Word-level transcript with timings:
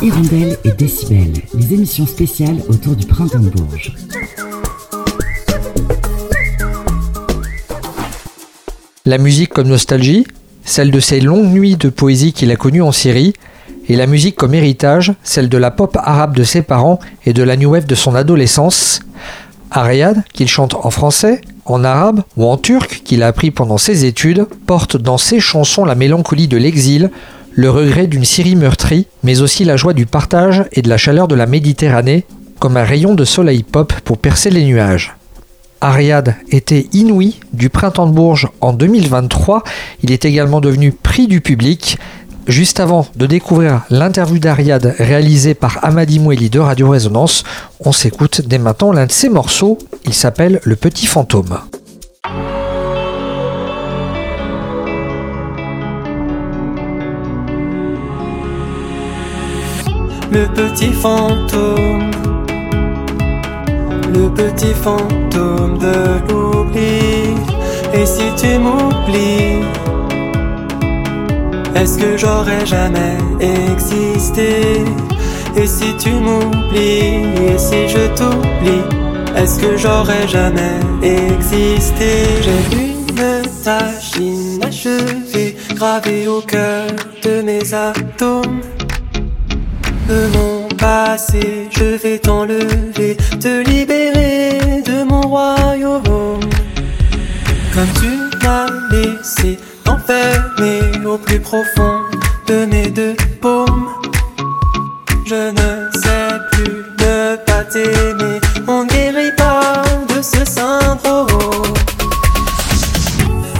Hirondelle 0.00 0.56
et 0.64 0.70
Décibel, 0.70 1.32
les 1.54 1.74
émissions 1.74 2.06
spéciales 2.06 2.58
autour 2.68 2.94
du 2.94 3.04
printemps 3.04 3.40
de 3.40 3.48
Bourges. 3.48 3.92
La 9.04 9.18
musique 9.18 9.52
comme 9.52 9.66
nostalgie, 9.66 10.24
celle 10.64 10.92
de 10.92 11.00
ces 11.00 11.20
longues 11.20 11.52
nuits 11.52 11.76
de 11.76 11.88
poésie 11.88 12.32
qu'il 12.32 12.52
a 12.52 12.56
connues 12.56 12.82
en 12.82 12.92
Syrie, 12.92 13.32
et 13.88 13.96
la 13.96 14.06
musique 14.06 14.36
comme 14.36 14.54
héritage, 14.54 15.14
celle 15.24 15.48
de 15.48 15.58
la 15.58 15.72
pop 15.72 15.96
arabe 15.96 16.36
de 16.36 16.44
ses 16.44 16.62
parents 16.62 17.00
et 17.26 17.32
de 17.32 17.42
la 17.42 17.56
new 17.56 17.70
wave 17.70 17.86
de 17.86 17.96
son 17.96 18.14
adolescence. 18.14 19.00
Ariad, 19.72 20.22
qu'il 20.32 20.48
chante 20.48 20.74
en 20.74 20.90
français, 20.90 21.40
en 21.64 21.82
arabe 21.82 22.22
ou 22.36 22.46
en 22.46 22.56
turc 22.56 23.02
qu'il 23.04 23.24
a 23.24 23.26
appris 23.26 23.50
pendant 23.50 23.78
ses 23.78 24.04
études, 24.04 24.46
porte 24.66 24.96
dans 24.96 25.18
ses 25.18 25.40
chansons 25.40 25.84
la 25.84 25.96
mélancolie 25.96 26.46
de 26.46 26.56
l'exil, 26.56 27.10
le 27.58 27.70
regret 27.70 28.06
d'une 28.06 28.24
Syrie 28.24 28.54
meurtrie, 28.54 29.08
mais 29.24 29.40
aussi 29.40 29.64
la 29.64 29.76
joie 29.76 29.92
du 29.92 30.06
partage 30.06 30.66
et 30.70 30.80
de 30.80 30.88
la 30.88 30.96
chaleur 30.96 31.26
de 31.26 31.34
la 31.34 31.46
Méditerranée, 31.46 32.24
comme 32.60 32.76
un 32.76 32.84
rayon 32.84 33.16
de 33.16 33.24
soleil 33.24 33.64
pop 33.64 33.92
pour 34.04 34.18
percer 34.18 34.48
les 34.48 34.64
nuages. 34.64 35.16
Ariad 35.80 36.36
était 36.50 36.86
inouï 36.92 37.40
du 37.52 37.68
printemps 37.68 38.06
de 38.06 38.12
Bourges 38.12 38.48
en 38.60 38.72
2023. 38.72 39.64
Il 40.04 40.12
est 40.12 40.24
également 40.24 40.60
devenu 40.60 40.92
prix 40.92 41.26
du 41.26 41.40
public. 41.40 41.98
Juste 42.46 42.78
avant 42.78 43.08
de 43.16 43.26
découvrir 43.26 43.82
l'interview 43.90 44.38
d'Ariad 44.38 44.94
réalisée 44.96 45.54
par 45.54 45.84
Amadi 45.84 46.20
Moueli 46.20 46.50
de 46.50 46.60
Radio 46.60 46.88
Résonance, 46.90 47.42
on 47.80 47.90
s'écoute 47.90 48.42
dès 48.46 48.58
maintenant 48.58 48.92
l'un 48.92 49.06
de 49.06 49.12
ses 49.12 49.30
morceaux. 49.30 49.78
Il 50.04 50.14
s'appelle 50.14 50.60
Le 50.62 50.76
Petit 50.76 51.06
Fantôme. 51.06 51.58
Le 60.38 60.46
petit 60.46 60.92
fantôme, 60.92 62.12
le 64.14 64.30
petit 64.30 64.72
fantôme 64.72 65.78
de 65.78 66.32
l'oubli. 66.32 67.34
Et 67.92 68.06
si 68.06 68.22
tu 68.36 68.56
m'oublies, 68.60 69.64
est-ce 71.74 71.98
que 71.98 72.16
j'aurais 72.16 72.64
jamais 72.64 73.16
existé? 73.40 74.84
Et 75.56 75.66
si 75.66 75.96
tu 75.96 76.10
m'oublies, 76.10 77.24
et 77.48 77.58
si 77.58 77.88
je 77.88 78.06
t'oublie, 78.14 78.84
est-ce 79.34 79.58
que 79.58 79.76
j'aurais 79.76 80.28
jamais 80.28 80.78
existé? 81.02 82.10
J'ai 82.44 82.90
une 82.92 83.42
tache 83.64 84.14
inachevée 84.16 85.56
gravée 85.74 86.28
au 86.28 86.40
cœur 86.42 86.86
de 87.24 87.42
mes 87.42 87.74
atomes. 87.74 88.60
De 90.08 90.26
mon 90.34 90.68
passé, 90.68 91.68
je 91.70 91.84
vais 92.02 92.18
t'enlever, 92.18 93.14
te 93.38 93.62
libérer 93.62 94.82
de 94.82 95.04
mon 95.04 95.20
royaume. 95.20 96.40
Comme 97.74 97.92
tu 98.00 98.38
m'as 98.42 98.68
laissé 98.90 99.58
enfermé 99.86 100.80
au 101.04 101.18
plus 101.18 101.40
profond 101.40 102.00
de 102.46 102.64
mes 102.64 102.88
deux 102.88 103.16
paumes. 103.42 103.88
Je 105.26 105.50
ne 105.50 105.90
sais 106.00 106.38
plus 106.52 106.82
ne 107.00 107.36
pas 107.44 107.64
t'aimer, 107.64 108.40
on 108.66 108.86
guérit 108.86 109.36
pas 109.36 109.82
de 110.08 110.22
ce 110.22 110.42
syndrome. 110.46 111.74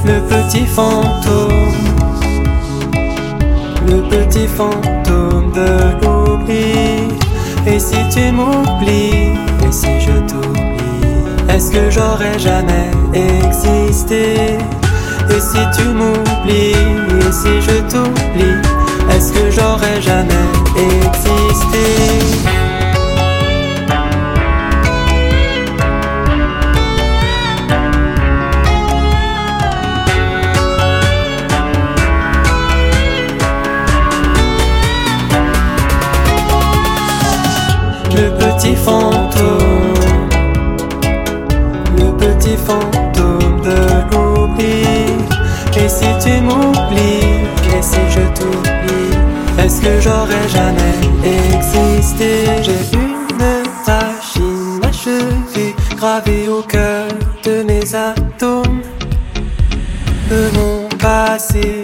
Le 0.02 0.18
petit 0.30 0.64
fantôme, 0.64 1.74
le 3.86 4.00
petit 4.08 4.46
fantôme 4.46 4.97
j'aurais 11.98 12.38
jamais 12.38 12.90
existé? 13.12 14.56
Et 15.30 15.40
si 15.40 15.62
tu 15.76 15.84
m'oublies, 15.88 16.72
et 17.26 17.32
si 17.32 17.60
je 17.66 17.76
t'oublie, 17.90 18.58
est-ce 19.10 19.32
que 19.32 19.50
j'aurais 19.50 20.00
jamais 20.00 20.46
existé? 20.76 22.37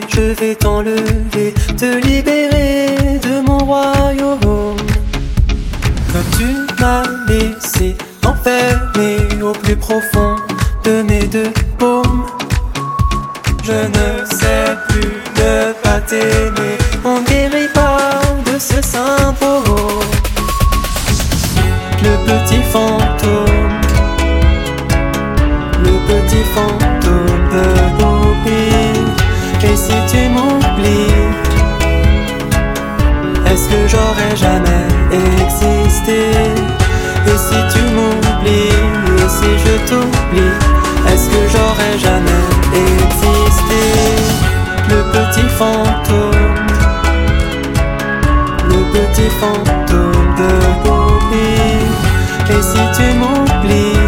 Je 0.08 0.34
vais 0.40 0.54
t'enlever, 0.54 1.54
te 1.76 1.96
libérer 2.06 3.18
de 3.22 3.40
mon 3.46 3.58
royaume. 3.58 4.76
Comme 6.12 6.30
tu 6.38 6.82
m'as 6.82 7.04
laissé 7.28 7.96
enfermé 8.24 9.42
au 9.42 9.52
plus 9.52 9.76
profond 9.76 10.36
de 10.84 11.02
mes 11.02 11.26
deux 11.26 11.52
paumes. 11.78 12.24
Je 13.64 13.72
ne 13.72 14.26
sais 14.26 14.76
plus 14.88 15.12
ne 15.36 15.72
pas 15.82 16.00
t'aimer, 16.00 16.76
on 17.04 17.20
guérit 17.22 17.72
pas 17.72 18.20
de 18.46 18.58
ce 18.58 18.80
syndrome. 18.82 20.03
Et 36.06 37.38
si 37.38 37.56
tu 37.72 37.82
m'oublies, 37.94 38.69
et 39.16 39.28
si 39.28 39.50
je 39.65 39.75
t'oublie, 39.88 40.54
est-ce 41.09 41.28
que 41.31 41.42
j'aurais 41.50 41.98
jamais 41.98 42.44
existé? 42.75 43.82
Le 44.91 45.00
petit 45.12 45.48
fantôme, 45.48 46.66
le 48.69 48.81
petit 48.93 49.31
fantôme 49.41 50.34
de 50.37 50.48
l'oubli. 50.84 51.53
Et 52.50 52.62
si 52.62 52.82
tu 52.97 53.06
m'oublies, 53.19 54.04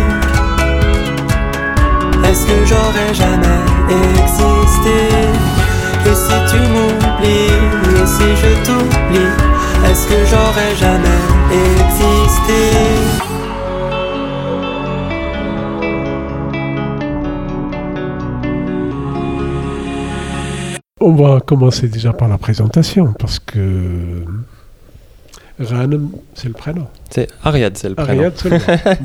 est-ce 2.29 2.45
que 2.47 2.59
j'aurais 2.67 3.15
jamais 3.15 3.63
existé? 3.89 4.99
Et 6.05 6.15
si 6.15 6.37
tu 6.51 6.59
m'oublies, 6.59 7.57
et 8.03 8.07
si 8.07 8.29
je 8.37 8.51
t'oublie, 8.67 9.33
est-ce 9.91 10.07
que 10.07 10.27
j'aurais 10.31 10.75
jamais 10.77 11.36
va 21.17 21.41
commencer 21.41 21.89
déjà 21.89 22.13
par 22.13 22.29
la 22.29 22.39
présentation 22.39 23.13
parce 23.19 23.39
que 23.39 24.25
Ranem, 25.59 26.11
c'est 26.35 26.49
le 26.49 26.53
prénom. 26.55 26.87
C'est 27.09 27.29
Ariad, 27.43 27.75
c'est 27.79 27.89
le 27.89 27.95
prénom. 27.95 28.11
Ariad, 28.25 28.33
c'est 28.37 28.51
le 28.51 28.59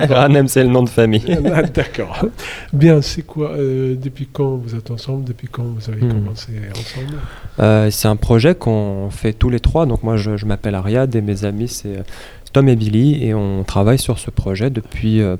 nom. 0.07 0.13
Ranem, 0.15 0.47
c'est 0.49 0.63
le 0.63 0.69
nom 0.69 0.83
de 0.83 0.89
famille. 0.89 1.23
Ah, 1.53 1.63
D'accord. 1.63 2.25
Bien, 2.73 3.01
c'est 3.01 3.21
quoi 3.21 3.51
euh, 3.51 3.95
Depuis 3.95 4.27
quand 4.31 4.55
vous 4.57 4.75
êtes 4.75 4.91
ensemble 4.91 5.23
Depuis 5.23 5.47
quand 5.47 5.63
vous 5.63 5.89
avez 5.89 6.01
Hmm. 6.03 6.09
commencé 6.11 6.51
ensemble? 6.71 7.19
Euh, 7.61 7.89
c'est 7.89 8.09
un 8.09 8.17
projet 8.17 8.53
qu'on 8.53 9.09
fait 9.11 9.31
tous 9.31 9.49
les 9.49 9.61
trois. 9.61 9.85
Donc 9.85 10.03
moi, 10.03 10.17
je, 10.17 10.35
je 10.35 10.45
m'appelle 10.45 10.75
Ariad 10.75 11.15
et 11.15 11.21
mes 11.21 11.45
amis, 11.45 11.69
c'est 11.69 11.99
euh, 11.99 12.03
Tom 12.51 12.67
et 12.67 12.75
Billy. 12.75 13.23
Et 13.23 13.33
on 13.33 13.63
travaille 13.63 13.99
sur 13.99 14.19
ce 14.19 14.29
projet 14.29 14.69
depuis 14.69 15.21
euh, 15.21 15.37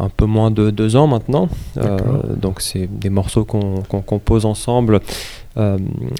un 0.00 0.08
peu 0.08 0.24
moins 0.24 0.50
de 0.50 0.70
deux 0.70 0.96
ans 0.96 1.06
maintenant. 1.06 1.48
Euh, 1.76 1.98
donc 2.36 2.60
c'est 2.62 2.88
des 2.90 3.10
morceaux 3.10 3.44
qu'on 3.44 3.82
compose 4.04 4.44
ensemble 4.44 4.98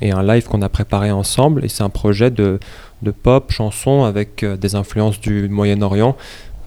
et 0.02 0.10
un 0.10 0.22
live 0.22 0.46
qu'on 0.46 0.62
a 0.62 0.68
préparé 0.68 1.10
ensemble. 1.10 1.64
Et 1.64 1.68
c'est 1.68 1.82
un 1.82 1.90
projet 1.90 2.30
de, 2.30 2.58
de 3.02 3.10
pop, 3.10 3.50
chanson 3.52 4.04
avec 4.04 4.42
euh, 4.42 4.56
des 4.56 4.74
influences 4.74 5.20
du 5.20 5.48
Moyen-Orient. 5.48 6.16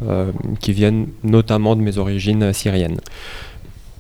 euh, 0.08 0.32
qui 0.60 0.74
viennent 0.74 1.08
notamment 1.24 1.76
de 1.76 1.82
mes 1.82 1.98
origines 1.98 2.44
euh, 2.44 2.54
syriennes. 2.54 3.00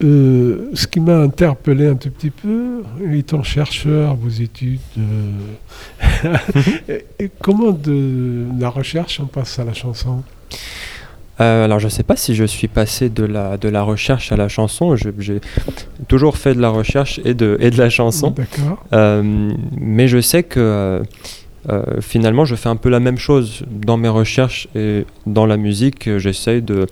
Euh, 0.04 0.72
ce 0.74 0.88
qui 0.88 1.00
m'a 1.00 1.18
interpellé 1.20 1.86
un 1.86 1.96
tout 1.96 2.10
petit 2.10 2.32
peu, 2.32 2.82
étant 3.14 3.44
chercheur, 3.44 4.16
vos 4.16 4.30
études, 4.30 4.80
euh, 4.98 5.32
Et 7.20 7.30
comment 7.40 7.72
de 7.72 8.46
la 8.60 8.70
recherche 8.70 9.20
on 9.20 9.28
passe 9.28 9.60
à 9.60 9.64
la 9.64 9.74
chanson? 9.74 10.24
Euh, 11.42 11.66
alors 11.66 11.80
je 11.80 11.88
sais 11.88 12.04
pas 12.04 12.16
si 12.16 12.36
je 12.36 12.44
suis 12.46 12.68
passé 12.68 13.10
de 13.10 13.24
la, 13.24 13.58
de 13.58 13.68
la 13.68 13.82
recherche 13.82 14.32
à 14.32 14.36
la 14.38 14.48
chanson. 14.48 14.96
J'ai 14.96 15.42
toujours 16.08 16.38
fait 16.38 16.54
de 16.54 16.62
la 16.62 16.70
recherche 16.70 17.20
et 17.26 17.34
de, 17.34 17.58
et 17.60 17.72
de 17.72 17.78
la 17.78 17.90
chanson. 17.90 18.32
D'accord. 18.32 18.84
Euh, 18.94 19.52
mais 19.76 20.08
je 20.08 20.22
sais 20.22 20.44
que 20.44 20.60
euh, 20.60 21.04
euh, 21.70 22.02
finalement, 22.02 22.46
je 22.46 22.56
fais 22.56 22.70
un 22.70 22.76
peu 22.76 22.90
la 22.90 23.00
même 23.00 23.18
chose 23.18 23.64
dans 23.70 23.98
mes 23.98 24.10
recherches 24.10 24.68
et 24.76 25.06
dans 25.26 25.46
la 25.46 25.58
musique. 25.58 26.18
J'essaye 26.18 26.62
de, 26.62 26.88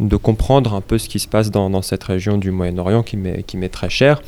de 0.00 0.16
comprendre 0.16 0.74
un 0.74 0.80
peu 0.80 0.98
ce 0.98 1.08
qui 1.08 1.18
se 1.18 1.28
passe 1.28 1.50
dans, 1.50 1.82
cette 1.82 2.04
région 2.04 2.38
du 2.38 2.50
Moyen-Orient 2.50 3.02
qui 3.02 3.16
m'est 3.16 3.42
qui 3.42 3.56
m'est 3.56 3.68
très 3.68 3.88
chère 3.88 4.20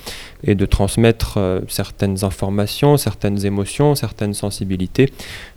et 0.44 0.55
de 0.55 0.67
transmettre 0.67 1.38
euh, 1.38 1.61
certaines 1.69 2.25
informations, 2.25 2.97
certaines 2.97 3.44
émotions, 3.44 3.94
certaines 3.94 4.35
sensibilités. 4.35 5.12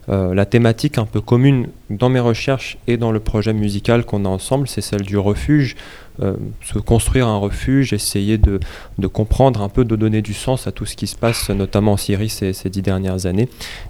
Euh, 0.10 0.34
la 0.34 0.46
thématique 0.46 0.98
un 0.98 1.06
peu 1.06 1.22
commune 1.22 1.68
dans 1.90 2.10
mes 2.10 2.20
recherches 2.20 2.78
et 2.88 2.98
dans 2.98 3.12
le 3.12 3.20
projet 3.20 3.54
musical 3.54 4.04
qu'on 4.04 4.26
a 4.26 4.30
ensemble, 4.30 4.68
c'est 4.68 4.82
celle 4.82 5.04
du 5.04 5.18
refuge. 5.18 5.76
Euh, 6.22 6.36
se 6.62 6.78
construire 6.78 7.28
un 7.28 7.38
refuge, 7.38 7.94
essayer 7.94 8.38
de, 8.38 8.60
comprendre 9.08 9.62
un 9.62 9.70
peu, 9.70 9.86
de 9.86 9.96
donner 9.96 10.22
du 10.22 10.34
sens 10.34 10.68
à 10.68 10.72
tout 10.72 10.86
ce 10.86 10.96
qui 10.96 11.08
se 11.08 11.16
passe, 11.16 11.50
notamment 11.50 11.94
en 11.94 11.98
Syrie 11.98 12.30
ces, 12.30 12.54
dix 12.70 12.82
dernières 12.82 13.26
années. 13.26 13.50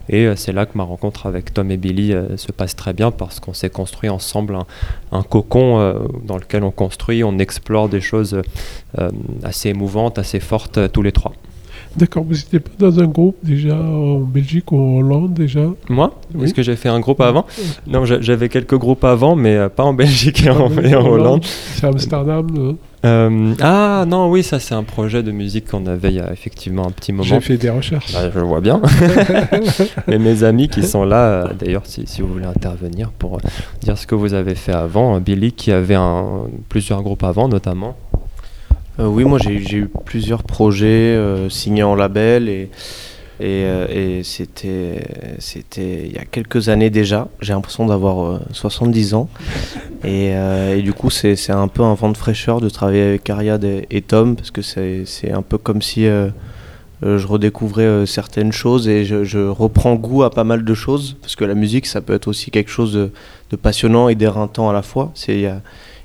Et 0.09 0.25
euh, 0.25 0.35
c'est 0.35 0.53
là 0.53 0.65
que 0.65 0.77
ma 0.77 0.83
rencontre 0.83 1.25
avec 1.25 1.53
Tom 1.53 1.69
et 1.71 1.77
Billy 1.77 2.13
euh, 2.13 2.37
se 2.37 2.51
passe 2.51 2.75
très 2.75 2.93
bien 2.93 3.11
parce 3.11 3.39
qu'on 3.39 3.53
s'est 3.53 3.69
construit 3.69 4.09
ensemble 4.09 4.57
un, 5.11 5.23
cocon 5.23 5.93
dans 6.25 6.37
lequel 6.37 6.63
on 6.63 6.71
construit, 6.71 7.23
on 7.23 7.37
explore 7.37 7.89
des 7.89 8.01
choses 8.01 8.41
assez 9.43 9.69
émouvantes, 9.69 10.17
assez 10.17 10.39
fortes 10.39 10.91
tous 10.91 11.01
les 11.01 11.11
trois. 11.11 11.33
D'accord, 11.97 12.23
vous 12.23 12.33
n'étiez 12.35 12.59
pas 12.59 12.69
dans 12.79 12.99
un 12.99 13.05
groupe 13.07 13.35
déjà 13.43 13.75
en 13.75 14.19
Belgique 14.19 14.71
ou 14.71 14.77
en 14.77 14.97
Hollande 14.99 15.33
déjà 15.33 15.61
Moi 15.89 16.13
Oui. 16.33 16.45
Est-ce 16.45 16.53
que 16.53 16.63
j'ai 16.63 16.75
fait 16.77 16.89
un 16.89 16.99
groupe 17.01 17.19
avant 17.21 17.45
Non, 17.87 18.05
j'a- 18.05 18.21
j'avais 18.21 18.47
quelques 18.49 18.77
groupes 18.77 19.03
avant, 19.03 19.35
mais 19.35 19.55
euh, 19.57 19.67
pas 19.69 19.83
en 19.83 19.93
Belgique 19.93 20.45
et 20.45 20.49
en, 20.49 20.71
et 20.81 20.95
en 20.95 21.05
Hollande. 21.05 21.43
C'est 21.43 21.85
Amsterdam. 21.87 22.47
non? 22.49 22.77
Euh, 23.03 23.53
ah 23.61 24.05
non, 24.07 24.29
oui, 24.29 24.43
ça 24.43 24.59
c'est 24.59 24.75
un 24.75 24.83
projet 24.83 25.23
de 25.23 25.31
musique 25.31 25.67
qu'on 25.71 25.87
avait 25.87 26.09
il 26.09 26.15
y 26.15 26.19
a 26.19 26.31
effectivement 26.31 26.85
un 26.87 26.91
petit 26.91 27.11
moment. 27.11 27.23
J'ai 27.23 27.39
fait 27.41 27.57
des 27.57 27.71
recherches. 27.71 28.13
Bah, 28.13 28.29
je 28.33 28.39
vois 28.39 28.61
bien. 28.61 28.79
Mais 30.07 30.19
mes 30.19 30.43
amis 30.43 30.69
qui 30.69 30.83
sont 30.83 31.03
là, 31.03 31.25
euh, 31.25 31.47
d'ailleurs, 31.59 31.81
si, 31.85 32.03
si 32.05 32.21
vous 32.21 32.27
voulez 32.27 32.45
intervenir 32.45 33.09
pour 33.11 33.39
dire 33.81 33.97
ce 33.97 34.05
que 34.05 34.13
vous 34.15 34.33
avez 34.35 34.53
fait 34.55 34.71
avant, 34.73 35.19
Billy 35.19 35.51
qui 35.51 35.71
avait 35.71 35.95
un, 35.95 36.43
plusieurs 36.69 37.01
groupes 37.01 37.23
avant 37.23 37.47
notamment. 37.47 37.95
Euh, 38.99 39.07
oui, 39.07 39.23
moi 39.23 39.39
j'ai 39.39 39.77
eu 39.77 39.89
plusieurs 40.05 40.43
projets 40.43 40.85
euh, 40.85 41.49
signés 41.49 41.83
en 41.83 41.95
label 41.95 42.49
et, 42.49 42.69
et, 43.39 43.63
euh, 43.63 44.21
c'était 44.23 45.05
il 45.77 46.11
y 46.11 46.17
a 46.17 46.25
quelques 46.25 46.69
années 46.69 46.89
déjà. 46.89 47.29
J'ai 47.39 47.53
l'impression 47.53 47.85
d'avoir 47.85 48.25
euh, 48.25 48.39
70 48.51 49.13
ans 49.13 49.29
et, 50.03 50.33
du 50.83 50.93
coup 50.93 51.09
c'est 51.09 51.51
un 51.51 51.67
peu 51.67 51.83
un 51.83 51.93
vent 51.93 52.09
de 52.09 52.17
fraîcheur 52.17 52.59
de 52.59 52.69
travailler 52.69 53.03
avec 53.03 53.29
Ariad 53.29 53.63
et, 53.63 54.01
Tom 54.01 54.35
parce 54.35 54.51
que 54.51 54.61
c'est 54.61 55.31
un 55.31 55.41
peu 55.41 55.57
comme 55.57 55.81
si 55.81 56.05
je 56.05 57.27
redécouvrais 57.27 58.05
certaines 58.05 58.51
choses 58.51 58.89
et 58.89 59.05
je, 59.05 59.47
reprends 59.47 59.95
goût 59.95 60.23
à 60.23 60.31
pas 60.31 60.43
mal 60.43 60.65
de 60.65 60.73
choses 60.73 61.15
parce 61.21 61.37
que 61.37 61.45
la 61.45 61.55
musique 61.55 61.85
ça 61.85 62.01
peut 62.01 62.13
être 62.13 62.27
aussi 62.27 62.51
quelque 62.51 62.71
chose 62.71 62.93
de, 62.93 63.55
passionnant 63.55 64.09
et 64.09 64.15
d'éreintant 64.15 64.69
à 64.69 64.73
la 64.73 64.81
fois. 64.81 65.13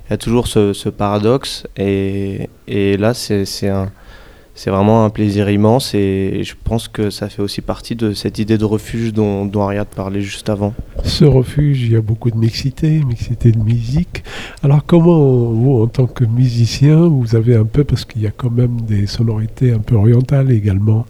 Il 0.07 0.11
y 0.11 0.13
a 0.13 0.17
toujours 0.17 0.47
ce, 0.47 0.89
paradoxe 0.89 1.67
et, 1.75 2.49
là 2.67 3.13
c'est 3.13 4.71
vraiment 4.71 5.05
un 5.05 5.09
plaisir 5.09 5.49
immense 5.49 5.93
et 5.93 6.41
je 6.43 6.55
pense 6.63 6.87
que 6.87 7.09
ça 7.09 7.29
fait 7.29 7.41
aussi 7.41 7.61
partie 7.61 7.95
de 7.95 8.13
cette 8.13 8.39
idée 8.39 8.57
de 8.57 8.65
refuge 8.65 9.13
dont, 9.13 9.45
dont 9.45 9.61
Ariad 9.61 9.87
parlait 9.87 10.21
juste 10.21 10.49
avant. 10.49 10.73
Ce 11.03 11.25
refuge, 11.25 11.83
il 11.83 11.91
y 11.91 11.95
a 11.95 12.01
beaucoup 12.01 12.31
de 12.31 12.37
mixité, 12.37 13.03
mixité 13.03 13.51
de 13.51 13.59
musique. 13.59 14.23
Alors 14.63 14.83
comment, 14.83 15.51
vous, 15.51 15.83
en 15.83 15.87
tant 15.87 16.07
que 16.07 16.23
musicien, 16.23 17.07
vous 17.07 17.35
avez 17.35 17.55
un 17.55 17.65
peu, 17.65 17.83
parce 17.83 18.03
qu'il 18.03 18.23
y 18.23 18.27
a 18.27 18.31
quand 18.31 18.49
même 18.49 18.81
des 18.81 19.05
sonorités 19.05 19.73
un 19.73 19.79
peu 19.79 19.95
orientales 19.95 20.51
également, 20.51 21.05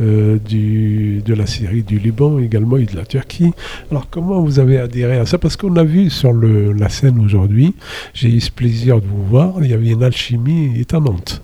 euh, 0.00 0.38
du, 0.38 1.22
de 1.24 1.34
la 1.34 1.46
Syrie, 1.46 1.82
du 1.82 1.98
Liban 1.98 2.38
également 2.38 2.76
et 2.76 2.86
de 2.86 2.96
la 2.96 3.04
Turquie. 3.04 3.52
Alors 3.90 4.08
comment 4.10 4.40
vous 4.40 4.58
avez 4.58 4.78
adhéré 4.78 5.18
à 5.18 5.26
ça? 5.26 5.38
Parce 5.38 5.56
qu'on 5.56 5.76
a 5.76 5.84
vu 5.84 6.10
sur 6.10 6.32
le, 6.32 6.72
la 6.72 6.88
scène 6.88 7.18
aujourd'hui, 7.24 7.74
j'ai 8.14 8.28
eu 8.28 8.40
ce 8.40 8.50
plaisir 8.50 9.00
de 9.00 9.06
vous 9.06 9.24
voir, 9.24 9.54
il 9.62 9.70
y 9.70 9.74
avait 9.74 9.88
une 9.90 10.02
alchimie 10.02 10.80
étonnante. 10.80 11.42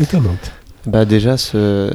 Étonnante. 0.00 0.52
Bah 0.86 1.06
déjà, 1.06 1.38
ce, 1.38 1.90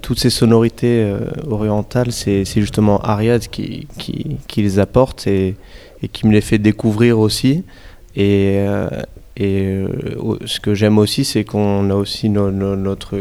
toutes 0.00 0.20
ces 0.20 0.30
sonorités 0.30 1.02
euh, 1.02 1.18
orientales, 1.50 2.12
c'est, 2.12 2.44
justement 2.44 3.00
Ariad 3.00 3.48
qui, 3.48 3.88
qui, 3.98 4.36
qui 4.46 4.62
les 4.62 4.78
apporte 4.78 5.26
et, 5.26 5.56
et 6.04 6.08
qui 6.08 6.28
me 6.28 6.32
les 6.32 6.40
fait 6.40 6.58
découvrir 6.58 7.18
aussi. 7.18 7.64
Et, 8.14 8.58
euh, 8.58 8.88
et 9.36 9.82
ce 10.44 10.60
que 10.60 10.74
j'aime 10.74 10.98
aussi, 10.98 11.24
c'est 11.24 11.42
qu'on 11.42 11.90
a 11.90 11.94
aussi 11.94 12.28
no- 12.28 12.52
no- 12.52 12.76
notre, 12.76 13.18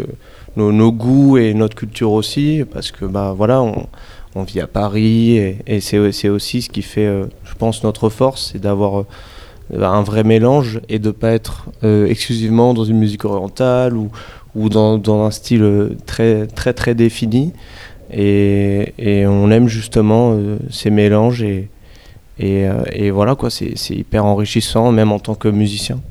nos, 0.56 0.92
goûts 0.92 1.38
et 1.38 1.53
notre 1.53 1.75
culture 1.75 2.12
aussi, 2.12 2.63
parce 2.71 2.92
que 2.92 3.06
bah, 3.06 3.33
voilà, 3.36 3.62
on, 3.62 4.44
vit 4.44 4.62
à 4.62 4.68
Paris 4.68 5.38
et, 5.38 5.57
et 5.68 5.81
c'est, 5.81 6.30
aussi 6.30 6.62
ce 6.62 6.69
qui 6.69 6.81
fait, 6.81 7.06
euh, 7.06 7.25
je 7.44 7.53
pense, 7.53 7.83
notre 7.83 8.09
force, 8.09 8.51
c'est 8.51 8.59
d'avoir 8.59 9.01
euh, 9.01 9.83
un 9.83 10.01
vrai 10.03 10.24
mélange 10.24 10.81
et 10.89 11.00
de 11.00 11.07
ne 11.07 11.12
pas 11.12 11.31
être 11.31 11.65
euh, 11.83 12.07
exclusivement 12.07 12.74
dans 12.74 12.86
une 12.86 12.98
musique 12.98 13.25
orientale 13.25 13.95
ou, 13.95 14.09
ou 14.56 14.69
dans, 14.69 14.98
dans 14.98 15.25
un 15.25 15.31
style 15.31 15.95
très 16.06 16.48
très 16.48 16.74
très 16.74 16.95
défini. 16.95 17.54
Et, 18.13 18.94
on 19.25 19.50
aime 19.51 19.69
justement 19.69 20.38
ces 20.69 20.89
mélanges 20.89 21.44
et, 21.44 21.69
et, 22.39 23.09
voilà 23.09 23.36
quoi, 23.36 23.50
c'est 23.50 23.95
hyper 23.95 24.25
enrichissant 24.25 24.92
même 24.92 25.13
en 25.13 25.19
tant 25.19 25.36
que 25.36 25.47
musicien. 25.47 26.01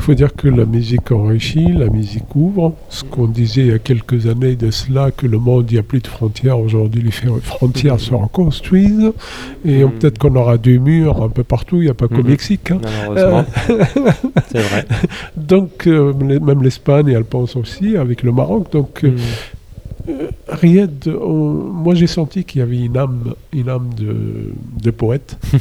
Il 0.00 0.04
faut 0.04 0.14
dire 0.14 0.32
que 0.34 0.48
la 0.48 0.64
musique 0.64 1.12
enrichit, 1.12 1.72
la 1.74 1.88
musique 1.90 2.34
ouvre. 2.34 2.72
Ce 2.88 3.04
qu'on 3.04 3.26
disait 3.26 3.60
il 3.60 3.66
y 3.66 3.72
a 3.72 3.78
quelques 3.78 4.26
années 4.28 4.56
de 4.56 4.70
cela, 4.70 5.10
que 5.10 5.26
le 5.26 5.36
monde, 5.38 5.66
il 5.70 5.74
n'y 5.74 5.78
a 5.78 5.82
plus 5.82 6.00
de 6.00 6.06
frontières. 6.06 6.58
Aujourd'hui, 6.58 7.02
les 7.02 7.10
fr- 7.10 7.38
frontières 7.42 8.00
se 8.00 8.14
reconstruisent. 8.14 9.12
Et 9.62 9.84
Mhm. 9.84 9.90
peut-être 9.92 10.16
qu'on 10.18 10.34
aura 10.36 10.56
des 10.56 10.78
murs 10.78 11.22
un 11.22 11.28
peu 11.28 11.44
partout. 11.44 11.76
Il 11.82 11.84
n'y 11.84 11.90
a 11.90 11.94
pas 11.94 12.08
qu'au 12.08 12.22
Mhm. 12.22 12.28
Mexique. 12.28 12.70
hein. 12.70 12.78
Malheureusement, 12.82 13.44
c'est 14.50 14.62
vrai. 14.62 14.86
Donc, 15.36 15.86
euh, 15.86 16.14
même 16.14 16.62
l'Espagne, 16.62 17.10
elle 17.14 17.24
pense 17.24 17.54
aussi, 17.54 17.98
avec 17.98 18.22
le 18.22 18.32
Maroc. 18.32 18.72
Donc, 18.72 19.04
euh, 19.04 19.14
Riyad, 20.48 21.06
moi 21.08 21.94
j'ai 21.94 22.06
senti 22.06 22.44
qu'il 22.44 22.60
y 22.60 22.62
avait 22.62 22.78
une 22.78 22.96
âme, 22.96 23.34
une 23.52 23.68
âme 23.68 23.90
de, 23.96 24.52
de 24.82 24.90
poète. 24.90 25.38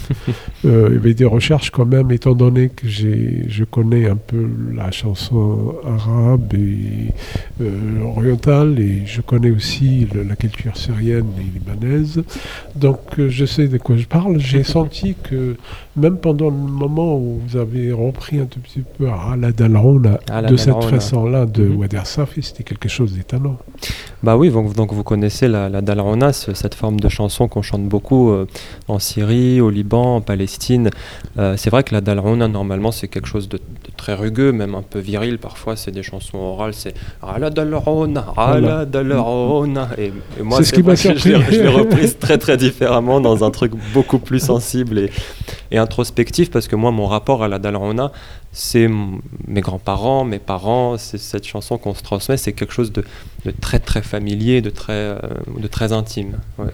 Euh, 0.66 0.88
il 0.90 0.96
y 0.96 0.98
avait 0.98 1.14
des 1.14 1.24
recherches 1.26 1.70
quand 1.72 1.86
même, 1.86 2.12
étant 2.12 2.34
donné 2.36 2.68
que 2.68 2.86
je 2.88 3.64
connais 3.64 4.10
un 4.10 4.18
peu 4.18 4.46
la 4.76 4.92
chanson 4.92 5.74
arabe 5.88 6.54
et 6.54 7.12
euh, 7.62 8.02
orientale, 8.04 8.78
et 8.80 9.04
je 9.06 9.22
connais 9.22 9.52
aussi 9.52 10.06
le- 10.14 10.24
la 10.24 10.36
culture 10.36 10.76
syrienne 10.76 11.28
et 11.40 11.44
libanaise. 11.44 12.22
Donc 12.76 13.00
euh, 13.20 13.30
je 13.30 13.46
sais 13.46 13.70
de 13.70 13.78
quoi 13.78 13.96
je 13.96 14.06
parle. 14.06 14.38
J'ai 14.40 14.64
senti 14.78 15.16
que 15.24 15.56
même 15.96 16.18
pendant 16.18 16.50
le 16.50 16.58
moment 16.58 17.18
où 17.18 17.40
vous 17.48 17.56
avez 17.58 17.94
repris 17.94 18.40
un 18.40 18.46
tout 18.46 18.60
petit 18.60 18.84
peu 18.98 19.08
à 19.10 19.38
la 19.40 19.52
Dalrona, 19.54 20.20
de 20.50 20.58
cette 20.58 20.74
façon-là, 20.90 21.46
de. 21.46 21.68
Wader 21.70 22.02
Safi, 22.06 22.44
c'était 22.44 22.64
quelque 22.66 22.90
chose 22.90 23.14
d'étonnant. 23.14 23.58
Bah 24.22 24.36
oui, 24.36 24.50
donc, 24.50 24.74
donc 24.74 24.92
vous 24.92 25.04
connaissez 25.04 25.48
la, 25.48 25.70
la 25.70 25.80
dalrona, 25.82 26.34
ce- 26.34 26.54
cette 26.54 26.76
forme 26.76 27.00
de 27.00 27.08
chanson 27.08 27.48
qu'on 27.48 27.62
chante 27.62 27.84
beaucoup 27.86 28.32
euh, 28.32 28.48
en 28.90 29.00
Syrie, 29.00 29.62
au 29.62 29.70
Liban, 29.70 30.18
en 30.18 30.22
Palestine. 30.22 30.90
Euh, 31.38 31.56
c'est 31.56 31.70
vrai 31.70 31.84
que 31.84 31.94
la 31.96 32.02
dalrona, 32.02 32.50
normalement, 32.50 32.92
c'est 32.92 33.08
quelque 33.08 33.28
chose 33.30 33.48
de, 33.48 33.58
de 33.58 33.92
très 33.96 34.14
rugueux, 34.16 34.52
même 34.52 34.76
un 34.76 34.82
peu 34.82 35.00
viril. 35.00 35.38
Parfois, 35.38 35.78
c'est 35.78 35.92
des 35.92 36.04
chansons 36.04 36.38
orales, 36.38 36.74
c'est 36.74 36.94
Ah 37.24 37.40
la 37.40 37.50
dalrona, 37.50 38.26
ah 38.36 38.48
Voilà. 38.52 38.68
la 38.80 38.86
dalrona. 38.86 39.88
Et, 39.98 40.12
et 40.38 40.44
moi, 40.44 40.58
C'est 40.58 40.66
ce 40.66 40.74
qui 40.74 40.84
m'a 40.84 40.96
que 40.96 41.00
je 41.02 41.08
l'ai- 41.10 41.18
surpris. 41.20 41.56
Je 41.56 41.62
l'ai 41.62 41.68
reprise 41.70 42.18
très 42.20 42.38
très 42.38 42.58
différemment 42.58 43.22
dans 43.22 43.46
un 43.46 43.52
truc 43.52 43.72
beaucoup 43.94 44.20
plus 44.20 44.40
sensible 44.44 45.00
et, 45.00 45.12
et 45.72 45.78
introspectif, 45.78 46.52
parce 46.52 46.68
que 46.68 46.76
moi, 46.76 46.92
mon 46.92 47.08
rapport 47.08 47.42
à 47.42 47.48
la 47.48 47.58
dalrona, 47.58 48.12
c'est 48.52 48.90
mes 49.48 49.62
grands-parents, 49.62 50.26
mes 50.26 50.40
parents, 50.40 50.98
c'est 50.98 51.20
cette 51.20 51.46
chanson 51.46 51.78
qu'on 51.78 51.94
se 51.94 52.02
transmet, 52.02 52.36
c'est 52.36 52.54
quelque 52.54 52.74
chose 52.74 52.92
de, 52.92 53.04
de 53.46 53.52
très 53.52 53.80
très 53.80 54.02
familier, 54.02 54.62
de 54.62 54.72
très, 54.72 54.94
euh, 54.94 55.20
de 55.60 55.68
très 55.68 55.94
intime. 55.94 56.40
ouais. 56.58 56.66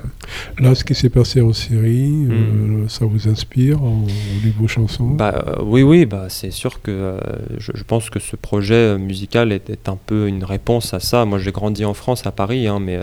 Là, 0.60 0.74
ce 0.74 0.86
qui 0.86 0.96
s'est 0.96 1.10
passé 1.10 1.42
en 1.42 1.52
Syrie, 1.52 2.28
euh, 2.30 2.86
Mm. 2.86 2.90
ça 2.90 3.06
vous 3.06 3.28
inspire 3.28 3.84
au 3.84 4.06
niveau 4.44 4.68
chanson? 4.68 5.04
Bah, 5.06 5.44
euh, 5.48 5.64
oui, 5.64 5.84
oui, 5.84 6.06
bah, 6.06 6.28
c'est 6.30 6.52
sûr 6.52 6.82
que 6.82 7.20
je, 7.58 7.72
je 7.76 7.84
pense 7.84 8.10
que 8.10 8.20
ce 8.20 8.36
projet 8.38 8.98
musical 8.98 9.52
est, 9.52 9.70
est 9.70 9.90
un 9.90 9.98
peu 9.98 10.28
une 10.28 10.44
réponse 10.46 10.94
à 10.94 11.00
ça. 11.02 11.26
Moi, 11.26 11.40
j'ai 11.40 11.52
grandi 11.52 11.84
en 11.84 11.94
France, 11.94 12.26
à 12.26 12.32
Paris, 12.32 12.68
hein, 12.68 12.80
mais 12.80 13.00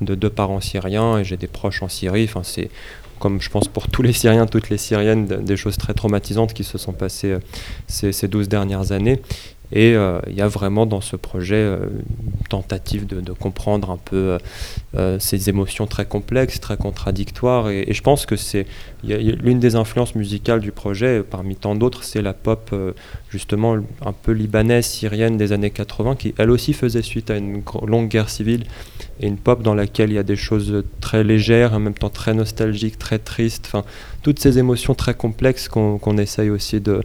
de 0.00 0.14
deux 0.14 0.30
parents 0.30 0.60
syriens 0.60 1.18
et 1.18 1.24
j'ai 1.24 1.36
des 1.36 1.46
proches 1.46 1.82
en 1.82 1.88
Syrie. 1.88 2.24
Enfin, 2.24 2.42
c'est 2.42 2.70
comme 3.18 3.40
je 3.40 3.50
pense 3.50 3.68
pour 3.68 3.88
tous 3.88 4.02
les 4.02 4.12
Syriens, 4.12 4.46
toutes 4.46 4.70
les 4.70 4.78
Syriennes, 4.78 5.26
de- 5.26 5.36
des 5.36 5.56
choses 5.56 5.76
très 5.76 5.94
traumatisantes 5.94 6.52
qui 6.52 6.64
se 6.64 6.78
sont 6.78 6.92
passées 6.92 7.32
euh, 7.32 7.38
ces, 7.86 8.12
ces 8.12 8.28
12 8.28 8.48
dernières 8.48 8.92
années. 8.92 9.20
Et 9.72 9.94
euh, 9.94 10.20
il 10.28 10.34
y 10.34 10.42
a 10.42 10.48
vraiment 10.48 10.86
dans 10.86 11.00
ce 11.00 11.16
projet 11.16 11.56
euh, 11.56 11.86
une 11.88 12.46
tentative 12.48 13.06
de, 13.06 13.32
comprendre 13.32 13.90
un 13.90 13.96
peu 13.96 14.38
euh, 14.94 15.18
ces 15.18 15.48
émotions 15.48 15.86
très 15.86 16.04
complexes, 16.04 16.60
très 16.60 16.76
contradictoires. 16.76 17.70
Et, 17.70 17.86
je 17.90 18.02
pense 18.02 18.26
que 18.26 18.36
c'est 18.36 18.66
l'une 19.02 19.58
des 19.58 19.74
influences 19.74 20.14
musicales 20.14 20.60
du 20.60 20.70
projet, 20.70 21.22
parmi 21.22 21.56
tant 21.56 21.74
d'autres, 21.74 22.04
c'est 22.04 22.22
la 22.22 22.32
pop 22.32 22.74
justement 23.30 23.76
un 24.04 24.12
peu 24.12 24.32
libanaise, 24.32 24.86
syrienne 24.86 25.36
des 25.36 25.52
années 25.52 25.70
80, 25.70 26.16
qui 26.16 26.34
elle 26.38 26.50
aussi 26.50 26.72
faisait 26.72 27.02
suite 27.02 27.30
à 27.30 27.36
une 27.36 27.62
longue 27.86 28.08
guerre 28.08 28.30
civile. 28.30 28.64
Et 29.20 29.26
une 29.26 29.36
pop 29.36 29.62
dans 29.62 29.74
laquelle 29.74 30.10
il 30.10 30.14
y 30.14 30.18
a 30.18 30.24
des 30.24 30.36
choses 30.36 30.82
très 31.00 31.22
légères, 31.22 31.72
en 31.72 31.78
même 31.78 31.94
temps 31.94 32.10
très 32.10 32.34
nostalgiques, 32.34 32.98
très 32.98 33.18
tristes. 33.18 33.64
Enfin, 33.66 33.84
toutes 34.22 34.40
ces 34.40 34.58
émotions 34.58 34.94
très 34.94 35.14
complexes 35.14 35.68
qu'on 35.68 36.18
essaye 36.18 36.50
aussi 36.50 36.80
de, 36.80 37.02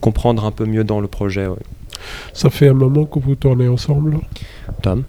comprendre 0.00 0.44
un 0.44 0.50
peu 0.50 0.66
mieux 0.66 0.84
dans 0.84 1.00
le 1.00 1.08
projet. 1.08 1.46
Ça 2.32 2.50
fait 2.50 2.68
un 2.68 2.74
moment 2.74 3.04
que 3.04 3.18
vous 3.18 3.34
tournez 3.34 3.68
ensemble 3.68 4.18
Tom 4.82 5.04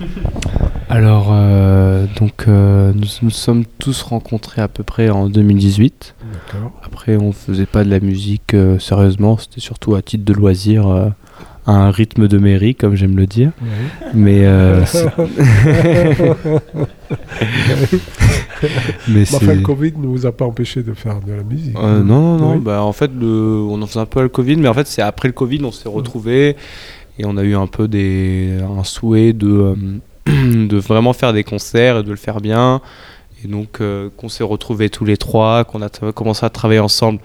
Alors, 0.88 1.28
euh, 1.30 2.06
donc, 2.18 2.46
euh, 2.48 2.92
nous 2.94 3.06
nous 3.22 3.30
sommes 3.30 3.64
tous 3.78 4.02
rencontrés 4.02 4.60
à 4.60 4.68
peu 4.68 4.82
près 4.82 5.08
en 5.08 5.28
2018. 5.28 6.16
D'accord. 6.32 6.72
Après, 6.82 7.16
on 7.16 7.32
faisait 7.32 7.66
pas 7.66 7.84
de 7.84 7.90
la 7.90 8.00
musique 8.00 8.54
euh, 8.54 8.78
sérieusement, 8.78 9.38
c'était 9.38 9.60
surtout 9.60 9.94
à 9.94 10.02
titre 10.02 10.24
de 10.24 10.32
loisir, 10.32 10.88
euh, 10.88 11.08
à 11.66 11.72
un 11.72 11.90
rythme 11.90 12.26
de 12.26 12.38
mairie, 12.38 12.74
comme 12.74 12.94
j'aime 12.94 13.16
le 13.16 13.26
dire. 13.26 13.50
Mais, 14.14 14.44
euh, 14.44 14.80
mais 19.08 19.22
Enfin, 19.34 19.54
le. 19.54 19.60
Covid 19.60 19.92
ne 19.98 20.06
vous 20.06 20.26
a 20.26 20.32
pas 20.32 20.44
empêché 20.46 20.82
de 20.82 20.94
faire 20.94 21.20
de 21.20 21.32
la 21.32 21.42
musique. 21.42 21.76
Euh, 21.78 22.02
non, 22.02 22.20
non, 22.20 22.38
non. 22.38 22.54
Oui. 22.54 22.60
Bah, 22.60 22.82
en 22.82 22.92
fait, 22.92 23.10
le, 23.18 23.26
on 23.68 23.80
en 23.82 23.86
faisait 23.86 24.00
un 24.00 24.06
peu 24.06 24.20
à 24.20 24.22
le 24.22 24.28
Covid, 24.28 24.56
mais 24.56 24.68
en 24.68 24.74
fait, 24.74 24.86
c'est 24.86 25.02
après 25.02 25.28
le 25.28 25.34
Covid, 25.34 25.60
on 25.64 25.72
s'est 25.72 25.88
retrouvés 25.88 26.56
et 27.18 27.24
on 27.26 27.36
a 27.36 27.42
eu 27.42 27.54
un 27.54 27.66
peu 27.66 27.88
des, 27.88 28.58
un 28.78 28.84
souhait 28.84 29.32
de, 29.34 29.48
euh, 29.48 29.74
de 30.66 30.76
vraiment 30.78 31.12
faire 31.12 31.32
des 31.32 31.44
concerts 31.44 31.98
et 31.98 32.02
de 32.02 32.10
le 32.10 32.16
faire 32.16 32.40
bien. 32.40 32.80
Et 33.44 33.48
donc, 33.48 33.80
qu'on 34.18 34.28
s'est 34.28 34.44
retrouvés 34.44 34.90
tous 34.90 35.06
les 35.06 35.16
trois, 35.16 35.64
qu'on 35.64 35.80
a 35.80 35.88
commencé 36.12 36.44
à 36.44 36.50
travailler 36.50 36.80
ensemble 36.80 37.20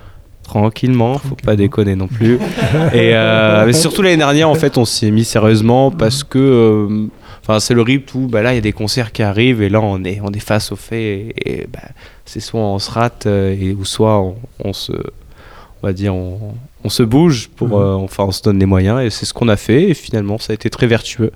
tranquillement, 0.47 1.17
faut 1.17 1.35
pas 1.35 1.55
déconner 1.55 1.95
non 1.95 2.07
plus. 2.07 2.35
et 2.93 3.11
euh, 3.15 3.65
mais 3.65 3.73
surtout 3.73 4.01
l'année 4.01 4.17
dernière, 4.17 4.49
en 4.49 4.55
fait, 4.55 4.77
on 4.77 4.85
s'y 4.85 5.07
est 5.07 5.11
mis 5.11 5.25
sérieusement 5.25 5.91
parce 5.91 6.23
que. 6.23 6.39
euh, 6.39 7.07
Enfin, 7.47 7.59
c'est 7.59 7.75
le 7.75 7.83
rythme 7.83 8.17
où 8.17 8.27
bah, 8.27 8.41
là, 8.41 8.53
il 8.53 8.55
y 8.55 8.57
a 8.57 8.61
des 8.61 8.71
concerts 8.71 9.11
qui 9.11 9.21
arrivent 9.21 9.61
et 9.61 9.69
là, 9.69 9.79
on 9.79 10.03
est, 10.03 10.19
on 10.23 10.31
est 10.31 10.39
face 10.39 10.71
au 10.71 10.75
fait. 10.75 11.03
Et, 11.37 11.59
et, 11.61 11.67
bah, 11.71 11.89
c'est 12.25 12.39
soit 12.39 12.59
on 12.59 12.79
se 12.79 12.89
rate 12.89 13.27
euh, 13.27 13.55
et, 13.59 13.71
ou 13.73 13.85
soit 13.85 14.19
on, 14.19 14.35
on 14.63 14.73
se 14.73 14.93
on 14.93 15.87
va 15.87 15.93
dire 15.93 16.15
on, 16.15 16.55
on 16.83 16.89
se 16.89 17.03
bouge 17.03 17.49
pour 17.55 17.79
euh, 17.79 17.93
enfin 17.93 18.23
on 18.23 18.31
se 18.31 18.41
donne 18.41 18.57
les 18.59 18.65
moyens 18.65 19.01
et 19.01 19.09
c'est 19.11 19.25
ce 19.25 19.33
qu'on 19.33 19.47
a 19.47 19.55
fait 19.57 19.89
et 19.89 19.93
finalement 19.93 20.39
ça 20.39 20.51
a 20.51 20.55
été 20.55 20.69
très 20.69 20.87
vertueux 20.87 21.31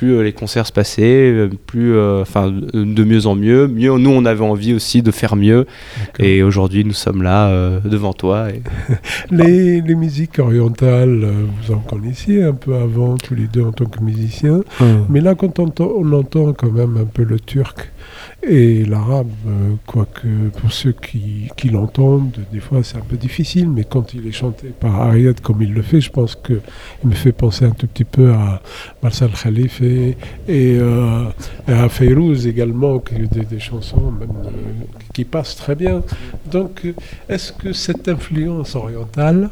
plus 0.00 0.16
euh, 0.16 0.22
les 0.22 0.32
concerts 0.32 0.66
se 0.66 0.72
passaient 0.72 1.30
euh, 1.30 1.50
plus 1.66 1.94
euh, 1.94 2.22
enfin 2.22 2.50
de 2.50 3.04
mieux 3.04 3.26
en 3.26 3.34
mieux. 3.34 3.68
Mieux 3.68 3.98
nous 3.98 4.08
on 4.08 4.24
avait 4.24 4.44
envie 4.44 4.72
aussi 4.72 5.02
de 5.02 5.10
faire 5.10 5.36
mieux. 5.36 5.66
Et 6.18 6.42
aujourd'hui 6.42 6.86
nous 6.86 6.94
sommes 6.94 7.22
là 7.22 7.50
devant 7.84 8.14
toi 8.14 8.48
et 8.50 8.62
Les, 9.30 9.82
les 9.82 9.94
musiques 9.94 10.38
orientales, 10.38 11.26
vous 11.62 11.74
en 11.74 11.80
connaissiez 11.80 12.42
un 12.44 12.54
peu 12.54 12.76
avant, 12.76 13.16
tous 13.18 13.34
les 13.34 13.46
deux 13.46 13.62
en 13.62 13.72
tant 13.72 13.84
que 13.84 14.02
musiciens. 14.02 14.62
Mais 15.10 15.20
là, 15.20 15.34
quand 15.34 15.58
on 15.58 15.70
on 15.80 16.12
entend 16.12 16.52
quand 16.52 16.70
même 16.70 16.96
un 16.96 17.04
peu 17.04 17.22
le 17.22 17.38
turc 17.38 17.90
et 18.42 18.84
l'arabe, 18.86 19.28
euh, 19.46 19.74
quoique 19.86 20.26
pour 20.60 20.72
ceux 20.72 20.92
qui, 20.92 21.48
qui 21.56 21.68
l'entendent, 21.68 22.38
des 22.52 22.60
fois 22.60 22.82
c'est 22.82 22.96
un 22.96 23.02
peu 23.06 23.16
difficile, 23.16 23.68
mais 23.68 23.84
quand 23.84 24.14
il 24.14 24.26
est 24.26 24.32
chanté 24.32 24.68
par 24.68 24.94
Ariad 25.02 25.40
comme 25.40 25.60
il 25.62 25.72
le 25.74 25.82
fait, 25.82 26.00
je 26.00 26.10
pense 26.10 26.36
qu'il 26.36 26.60
me 27.04 27.12
fait 27.14 27.32
penser 27.32 27.66
un 27.66 27.70
tout 27.72 27.86
petit 27.86 28.04
peu 28.04 28.32
à 28.32 28.62
Marcel 29.02 29.30
et, 29.82 30.16
et, 30.48 30.78
euh, 30.80 31.24
et 31.68 31.72
à 31.72 31.88
Feyrouz 31.88 32.46
également, 32.46 32.98
qui, 32.98 33.14
des, 33.28 33.44
des 33.44 33.58
chansons 33.60 34.10
même, 34.10 34.30
euh, 34.46 34.50
qui 35.12 35.24
passent 35.24 35.56
très 35.56 35.74
bien. 35.74 36.02
Donc, 36.50 36.86
est-ce 37.28 37.52
que 37.52 37.72
cette 37.72 38.08
influence 38.08 38.74
orientale, 38.74 39.50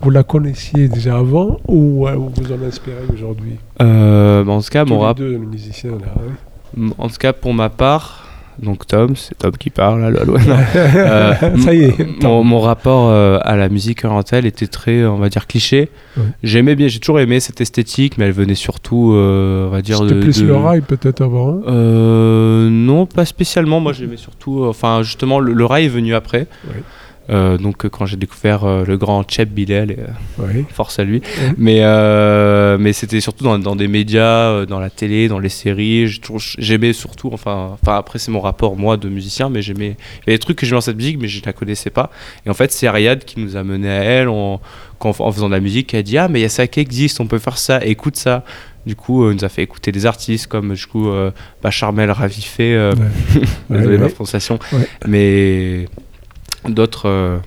vous 0.00 0.10
la 0.10 0.22
connaissiez 0.22 0.88
déjà 0.88 1.16
avant 1.18 1.58
ou 1.66 2.06
euh, 2.06 2.14
vous 2.14 2.52
en 2.52 2.62
inspirez 2.66 3.04
aujourd'hui? 3.12 3.56
Euh, 3.82 4.44
bah, 4.44 4.52
en 4.52 4.60
tout 4.60 4.68
cas 4.70 4.84
Tous 4.84 4.90
mon 4.90 5.00
les 5.00 5.04
rap 5.06 5.16
deux, 5.16 5.32
les 5.32 5.38
musiciens 5.38 5.92
là. 5.92 6.14
hein. 6.16 6.90
En 6.98 7.08
tout 7.08 7.16
cas, 7.18 7.32
pour 7.32 7.54
ma 7.54 7.70
part, 7.70 8.17
donc 8.62 8.86
Tom, 8.86 9.14
c'est 9.16 9.36
Tom 9.38 9.52
qui 9.52 9.70
parle, 9.70 10.04
allô. 10.04 10.38
Non. 10.38 10.38
Euh, 10.76 11.34
Ça 11.58 11.74
y 11.74 11.84
est, 11.84 12.22
Mon, 12.22 12.42
mon 12.44 12.60
rapport 12.60 13.08
euh, 13.10 13.38
à 13.42 13.56
la 13.56 13.68
musique 13.68 14.04
orientale 14.04 14.46
était 14.46 14.66
très, 14.66 15.04
on 15.04 15.16
va 15.16 15.28
dire, 15.28 15.46
cliché. 15.46 15.90
Ouais. 16.16 16.22
J'aimais 16.42 16.74
bien, 16.76 16.88
j'ai 16.88 16.98
toujours 16.98 17.20
aimé 17.20 17.40
cette 17.40 17.60
esthétique, 17.60 18.18
mais 18.18 18.26
elle 18.26 18.32
venait 18.32 18.54
surtout, 18.54 19.12
euh, 19.14 19.66
on 19.66 19.70
va 19.70 19.82
dire, 19.82 19.98
C'était 19.98 20.20
plus 20.20 20.42
de- 20.42 20.46
le 20.46 20.56
rail 20.56 20.80
peut-être 20.80 21.20
avant. 21.22 21.60
Euh, 21.66 22.68
non, 22.70 23.06
pas 23.06 23.24
spécialement. 23.24 23.80
Moi, 23.80 23.92
j'aimais 23.92 24.16
surtout. 24.16 24.64
euh, 24.64 24.68
Enfin, 24.68 25.02
justement, 25.02 25.40
le, 25.40 25.52
le 25.52 25.64
rail 25.64 25.86
est 25.86 25.88
venu 25.88 26.14
après. 26.14 26.46
Ouais. 26.68 26.82
Euh, 27.30 27.58
donc, 27.58 27.84
euh, 27.84 27.88
quand 27.88 28.06
j'ai 28.06 28.16
découvert 28.16 28.64
euh, 28.64 28.84
le 28.84 28.96
grand 28.96 29.28
Cheb 29.28 29.50
Bilal, 29.50 29.90
euh, 29.90 30.06
Oui. 30.38 30.64
force 30.72 30.98
à 30.98 31.04
lui. 31.04 31.22
Mais, 31.56 31.80
mais 32.78 32.92
c'était 32.92 33.20
surtout 33.20 33.44
dans, 33.44 33.58
dans 33.58 33.76
des 33.76 33.88
médias, 33.88 34.64
dans 34.66 34.80
la 34.80 34.90
télé, 34.90 35.28
dans 35.28 35.38
les 35.38 35.48
séries. 35.48 36.20
J'aimais 36.58 36.92
surtout, 36.92 37.30
enfin, 37.32 37.76
enfin 37.82 37.96
après 37.96 38.18
c'est 38.18 38.30
mon 38.30 38.40
rapport 38.40 38.76
moi 38.76 38.96
de 38.96 39.08
musicien, 39.08 39.48
mais 39.50 39.62
j'aimais. 39.62 39.96
Il 40.26 40.30
y 40.30 40.32
a 40.32 40.36
des 40.36 40.38
trucs 40.38 40.58
que 40.58 40.66
j'aimais 40.66 40.78
dans 40.78 40.82
cette 40.82 40.96
musique, 40.96 41.18
mais 41.20 41.28
je 41.28 41.42
la 41.44 41.52
connaissais 41.52 41.90
pas. 41.90 42.10
Et 42.46 42.50
en 42.50 42.54
fait, 42.54 42.72
c'est 42.72 42.86
Ariad 42.86 43.24
qui 43.24 43.40
nous 43.40 43.56
a 43.56 43.62
mené 43.62 43.88
à 43.90 44.02
elle 44.02 44.28
en, 44.28 44.60
faisant 45.00 45.48
de 45.48 45.54
la 45.54 45.60
musique, 45.60 45.88
qui 45.88 45.96
a 45.96 46.02
dit 46.02 46.18
ah 46.18 46.28
mais 46.28 46.40
il 46.40 46.42
y 46.42 46.46
a 46.46 46.50
ça 46.50 46.66
qui 46.66 46.80
existe, 46.80 47.20
on 47.20 47.26
peut 47.26 47.38
faire 47.38 47.58
ça, 47.58 47.84
écoute 47.84 48.16
ça. 48.16 48.44
Du 48.86 48.96
coup, 48.96 49.24
euh, 49.24 49.34
nous 49.34 49.44
a 49.44 49.50
fait 49.50 49.62
écouter 49.62 49.92
des 49.92 50.06
artistes 50.06 50.46
comme 50.46 50.72
du 50.72 50.86
coup 50.86 51.10
euh, 51.10 51.30
Bachar 51.62 51.92
Mel 51.92 52.10
Ravifé, 52.10 52.74
euh, 52.74 52.94
Ouais. 52.94 53.42
désolé 53.70 53.86
Ouais, 53.96 53.98
ma 53.98 54.06
ouais. 54.06 54.12
prononciation, 54.12 54.58
mais 55.06 55.88
d'autres. 56.66 57.06
euh, 57.08 57.38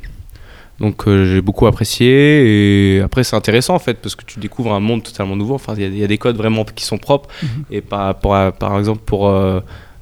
donc 0.79 1.07
euh, 1.07 1.25
j'ai 1.31 1.41
beaucoup 1.41 1.67
apprécié 1.67 2.95
et 2.97 3.01
après 3.01 3.23
c'est 3.23 3.35
intéressant 3.35 3.75
en 3.75 3.79
fait 3.79 3.95
parce 4.01 4.15
que 4.15 4.25
tu 4.25 4.39
découvres 4.39 4.73
un 4.73 4.79
monde 4.79 5.03
totalement 5.03 5.35
nouveau. 5.35 5.53
Enfin 5.55 5.73
il 5.77 5.81
y 5.83 5.85
a- 5.85 5.89
il 5.89 5.97
y, 5.97 6.03
a 6.03 6.07
des 6.07 6.17
codes 6.17 6.37
vraiment 6.37 6.63
qui 6.65 6.83
sont 6.85 6.97
propres 6.97 7.29
Mhm. 7.43 7.49
et 7.69 7.81
par 7.81 7.99
à- 8.33 8.51
par 8.51 8.79
exemple 8.79 9.01
pour 9.05 9.27
euh, 9.29 9.59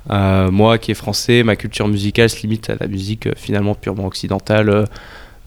euh, 0.10 0.50
moi 0.52 0.78
qui 0.78 0.92
est 0.92 0.96
français, 0.96 1.44
ma 1.44 1.56
culture 1.58 1.88
musicale 1.90 2.30
se 2.30 2.42
limite 2.44 2.70
à 2.70 2.76
la 2.80 2.88
musique 2.88 3.28
euh, 3.28 3.34
finalement 3.36 3.76
purement 3.76 4.06
occidentale. 4.06 4.70
euh, 4.70 4.86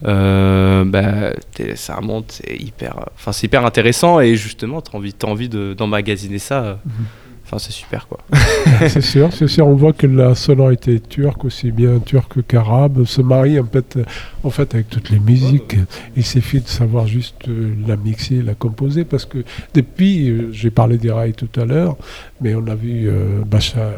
euh, 0.05 0.83
bah, 0.85 1.31
c'est 1.75 1.93
un 1.93 2.01
monde 2.01 2.25
c'est 2.27 2.55
hyper, 2.59 2.93
enfin 3.15 3.31
c'est 3.31 3.47
hyper 3.47 3.65
intéressant 3.65 4.19
et 4.19 4.35
justement 4.35 4.83
envie, 4.93 5.13
t'as 5.13 5.27
envie 5.27 5.49
de- 5.49 5.73
d'emmagasiner 5.73 6.39
ça. 6.39 6.63
euh, 6.63 6.75
Mhm. 6.85 7.05
Enfin 7.45 7.59
c'est 7.59 7.73
super 7.73 8.07
quoi. 8.07 8.19
c'est 8.87 9.01
sûr, 9.01 9.29
c'est 9.33 9.47
sûr. 9.47 9.67
On 9.67 9.75
voit 9.75 9.93
que 9.93 10.07
la 10.07 10.33
sonorité 10.33 10.99
turque, 10.99 11.43
aussi 11.45 11.71
bien 11.71 11.99
turque 11.99 12.45
qu'arabe, 12.47 13.03
se 13.05 13.21
marie 13.21 13.59
en 13.59 13.65
fait, 13.65 13.99
en 14.43 14.49
fait 14.49 14.73
avec 14.73 14.89
toutes 14.89 15.09
les 15.09 15.19
musiques. 15.19 15.75
Il 16.15 16.25
suffit 16.25 16.61
de 16.61 16.67
savoir 16.67 17.05
juste 17.05 17.47
euh, 17.49 17.73
la 17.87 17.97
mixer, 17.97 18.41
la 18.41 18.55
composer, 18.55 19.03
parce 19.03 19.25
que 19.25 19.39
depuis, 19.73 20.29
euh, 20.29 20.49
j'ai 20.51 20.71
parlé 20.71 20.97
des 20.97 21.11
rails 21.11 21.33
tout 21.33 21.49
à 21.59 21.65
l'heure, 21.65 21.97
mais 22.41 22.55
on 22.55 22.65
a 22.67 22.75
vu 22.75 23.07
euh, 23.09 23.41
Bachar 23.45 23.91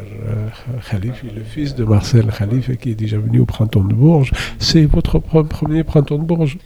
Khalife, 0.90 1.22
le 1.34 1.42
fils 1.42 1.74
de 1.74 1.84
Marcel 1.84 2.26
Khalife, 2.36 2.76
qui 2.78 2.90
est 2.90 2.94
déjà 2.94 3.18
venu 3.18 3.40
au 3.40 3.46
printemps 3.46 3.84
de 3.84 3.94
Bourges. 3.94 4.32
C'est 4.58 4.84
votre 4.86 5.18
pre- 5.18 5.46
premier 5.46 5.84
printemps 5.84 6.18
de 6.18 6.24
Bourges. 6.24 6.58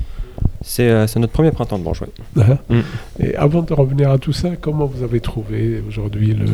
C'est 0.62 0.88
euh, 0.88 1.07
c'est 1.07 1.19
notre 1.19 1.33
premier 1.33 1.50
printemps 1.52 1.79
de 1.79 1.85
Bourges, 1.85 2.02
ouais. 2.02 2.43
Hein 2.45 2.59
Mm. 2.69 2.81
Et 3.21 3.35
avant 3.37 3.62
de 3.62 3.73
revenir 3.73 4.11
à 4.11 4.19
tout 4.19 4.33
ça, 4.33 4.50
comment 4.61 4.87
vous 4.87 5.02
avez 5.02 5.21
trouvé 5.21 5.83
aujourd'hui 5.88 6.35
le, 6.35 6.47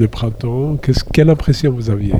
le 0.00 0.08
printemps? 0.08 0.78
Quelle 1.12 1.28
impression 1.30 1.72
vous 1.72 1.90
aviez? 1.90 2.14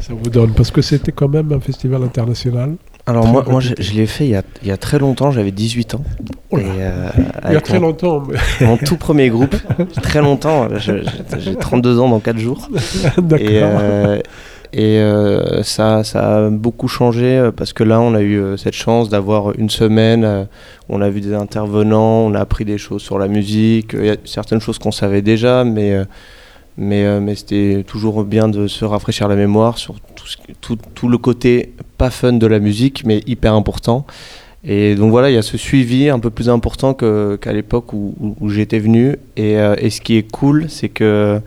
Ça 0.00 0.12
vous 0.12 0.28
donne? 0.30 0.52
Parce 0.52 0.70
que 0.70 0.82
c'était 0.82 1.12
quand 1.12 1.28
même 1.28 1.52
un 1.52 1.60
festival 1.60 2.02
international. 2.02 2.74
Alors 3.06 3.22
Très 3.22 3.32
moi, 3.32 3.44
moi 3.48 3.60
je, 3.60 3.72
l'ai 3.94 4.06
fait 4.06 4.26
il 4.26 4.30
y, 4.32 4.36
a, 4.36 4.42
il 4.62 4.68
y 4.68 4.70
a 4.70 4.76
très 4.76 4.98
longtemps, 4.98 5.30
j'avais 5.30 5.50
18 5.50 5.94
ans. 5.94 6.04
Oh. 6.50 6.58
Et, 6.58 6.64
euh, 6.66 7.08
Il 7.46 7.54
y 7.54 7.56
a 7.56 7.60
très 7.62 7.80
mon, 7.80 7.86
longtemps. 7.88 8.22
mais- 8.28 8.36
mon 8.66 8.76
tout 8.76 8.96
premier 8.98 9.30
groupe, 9.30 9.56
très 10.02 10.20
longtemps, 10.20 10.68
j'ai 10.76 11.56
32 11.56 11.98
ans 12.00 12.10
dans 12.10 12.20
4 12.20 12.36
jours. 12.38 12.68
D'accord. 13.16 13.38
Et, 13.48 13.60
euh, 13.62 14.18
et 14.72 14.98
euh, 14.98 15.62
ça, 15.62 16.04
ça 16.04 16.46
a 16.46 16.50
beaucoup 16.50 16.88
changé 16.88 17.38
euh, 17.38 17.50
parce 17.52 17.72
que 17.72 17.84
là, 17.84 18.00
on 18.00 18.14
a 18.14 18.20
eu 18.20 18.38
euh, 18.38 18.56
cette 18.56 18.74
chance 18.74 19.08
d'avoir 19.08 19.58
une 19.58 19.70
semaine. 19.70 20.24
euh, 20.24 20.44
on 20.88 21.00
a 21.00 21.08
vu 21.10 21.20
des 21.20 21.34
intervenants, 21.34 22.26
on 22.26 22.34
a 22.34 22.40
appris 22.40 22.64
des 22.64 22.78
choses 22.78 23.02
sur 23.02 23.18
la 23.18 23.28
musique. 23.28 23.90
Il 23.94 24.06
y 24.06 24.10
a 24.10 24.16
certaines 24.24 24.60
choses 24.60 24.78
qu'on 24.78 24.92
savait 24.92 25.22
déjà, 25.22 25.64
mais, 25.64 25.94
mais, 26.78 27.34
c'était 27.34 27.84
toujours 27.86 28.24
bien 28.24 28.48
de 28.48 28.66
se 28.68 28.84
rafraîchir 28.84 29.28
la 29.28 29.36
mémoire 29.36 29.76
sur 29.78 29.96
tout, 30.94 31.08
le 31.08 31.18
côté 31.18 31.74
pas 31.98 32.10
fun 32.10 32.32
de 32.34 32.46
la 32.46 32.58
musique, 32.58 33.04
mais 33.04 33.22
hyper 33.26 33.52
important. 33.54 34.06
Et 34.64 34.94
donc 34.94 35.10
voilà, 35.10 35.30
il 35.30 35.34
y 35.34 35.38
a 35.38 35.42
ce 35.42 35.56
suivi 35.58 36.08
un 36.08 36.18
peu 36.18 36.30
plus 36.30 36.48
important 36.48 36.94
qu'à 36.94 37.52
l'époque 37.52 37.92
où, 37.92 38.14
où- 38.20 38.36
où 38.40 38.48
j'étais 38.48 38.78
venu. 38.78 39.16
Et 39.36 39.56
ce 39.90 40.00
qui 40.00 40.16
est 40.16 40.30
cool, 40.30 40.66
c'est 40.68 40.88
que 40.88 41.40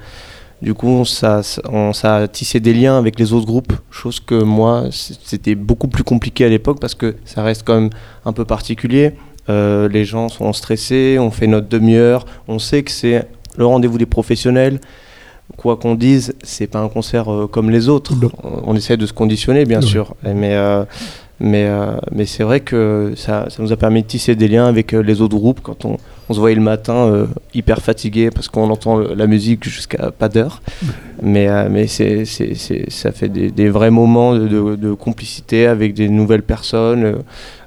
du 0.61 0.75
coup, 0.75 0.87
on, 0.87 1.05
ça, 1.05 1.41
on, 1.69 1.91
ça 1.91 2.17
a 2.17 2.27
tissé 2.27 2.59
des 2.59 2.73
liens 2.73 2.97
avec 2.97 3.19
les 3.19 3.33
autres 3.33 3.47
groupes, 3.47 3.73
chose 3.89 4.19
que 4.19 4.35
moi, 4.35 4.85
c'était 4.91 5.55
beaucoup 5.55 5.87
plus 5.87 6.03
compliqué 6.03 6.45
à 6.45 6.49
l'époque 6.49 6.79
parce 6.79 6.93
que 6.93 7.15
ça 7.25 7.41
reste 7.41 7.63
quand 7.65 7.73
même 7.73 7.89
un 8.25 8.33
peu 8.33 8.45
particulier. 8.45 9.13
Euh, 9.49 9.89
les 9.89 10.05
gens 10.05 10.29
sont 10.29 10.53
stressés, 10.53 11.17
on 11.19 11.31
fait 11.31 11.47
notre 11.47 11.67
demi-heure, 11.67 12.25
on 12.47 12.59
sait 12.59 12.83
que 12.83 12.91
c'est 12.91 13.27
le 13.57 13.65
rendez-vous 13.65 13.97
des 13.97 14.05
professionnels. 14.05 14.79
Quoi 15.57 15.77
qu'on 15.77 15.95
dise, 15.95 16.35
c'est 16.43 16.67
pas 16.67 16.79
un 16.79 16.89
concert 16.89 17.33
euh, 17.33 17.47
comme 17.47 17.71
les 17.71 17.89
autres. 17.89 18.15
Non. 18.15 18.29
On, 18.43 18.71
on 18.71 18.75
essaie 18.75 18.97
de 18.97 19.05
se 19.07 19.13
conditionner, 19.13 19.65
bien 19.65 19.81
sûr. 19.81 20.15
Mais, 20.23 20.55
euh, 20.55 20.85
mais, 21.39 21.67
mais 22.11 22.27
c'est 22.27 22.43
vrai 22.43 22.59
que 22.59 23.13
ça, 23.17 23.47
ça 23.49 23.63
nous 23.63 23.71
a 23.71 23.77
permis 23.77 24.03
de 24.03 24.07
tisser 24.07 24.35
des 24.35 24.47
liens 24.47 24.67
avec 24.67 24.91
les 24.91 25.21
autres 25.21 25.35
groupes 25.35 25.61
quand 25.61 25.85
on, 25.85 25.97
on 26.29 26.33
se 26.33 26.39
voyait 26.39 26.55
le 26.55 26.61
matin 26.61 26.93
euh, 26.95 27.25
hyper 27.53 27.79
fatigué 27.81 28.29
parce 28.31 28.47
qu'on 28.47 28.69
entend 28.69 28.97
la 28.99 29.27
musique 29.27 29.63
jusqu'à 29.65 30.11
pas 30.11 30.29
d'heure. 30.29 30.61
Mais, 31.21 31.47
euh, 31.49 31.67
mais 31.69 31.87
c'est, 31.87 32.23
ça 32.25 33.11
fait 33.11 33.29
des, 33.29 33.69
vrais 33.69 33.91
moments 33.91 34.33
de, 34.35 34.47
de- 34.47 34.75
de 34.75 34.93
complicité 34.93 35.67
avec 35.67 35.93
des 35.93 36.07
nouvelles 36.09 36.43
personnes. 36.43 37.03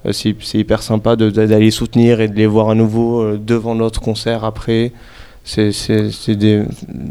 Euh, 0.07 0.13
c'est, 0.13 0.35
hyper 0.55 0.83
sympa 0.83 1.17
d'aller 1.17 1.71
soutenir 1.71 2.21
et 2.21 2.29
de 2.29 2.37
les 2.37 2.47
voir 2.47 2.71
à 2.71 2.75
nouveau 2.75 3.37
devant 3.37 3.75
notre 3.75 4.01
concert 4.01 4.45
après. 4.45 4.93
C'est, 5.47 5.73
c'est, 5.73 6.11
c'est 6.11 6.37
des 6.37 6.63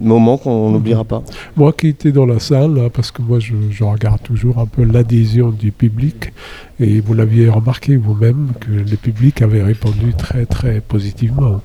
moments 0.02 0.38
qu'on 0.38 0.72
n'oubliera 0.72 1.04
pas. 1.04 1.22
Moi 1.56 1.72
qui 1.72 1.90
étais 1.90 2.12
dans 2.12 2.26
la 2.26 2.40
salle, 2.40 2.74
là, 2.74 2.90
parce 2.90 3.12
que 3.12 3.22
moi 3.22 3.38
je, 3.40 3.54
je 3.70 3.84
regarde 3.84 4.24
toujours 4.24 4.58
un 4.58 4.66
peu 4.66 4.84
l'adhésion 4.84 5.52
du 5.52 5.72
public, 5.72 6.34
et 6.80 7.00
vous 7.00 7.14
l'aviez 7.14 7.48
remarqué 7.50 7.96
vous-même 7.96 8.48
que 8.60 8.72
le 8.72 8.98
public 8.98 9.44
avait 9.44 9.62
répondu 9.62 10.16
très 10.18 10.48
très 10.48 10.82
positivement. 10.82 11.62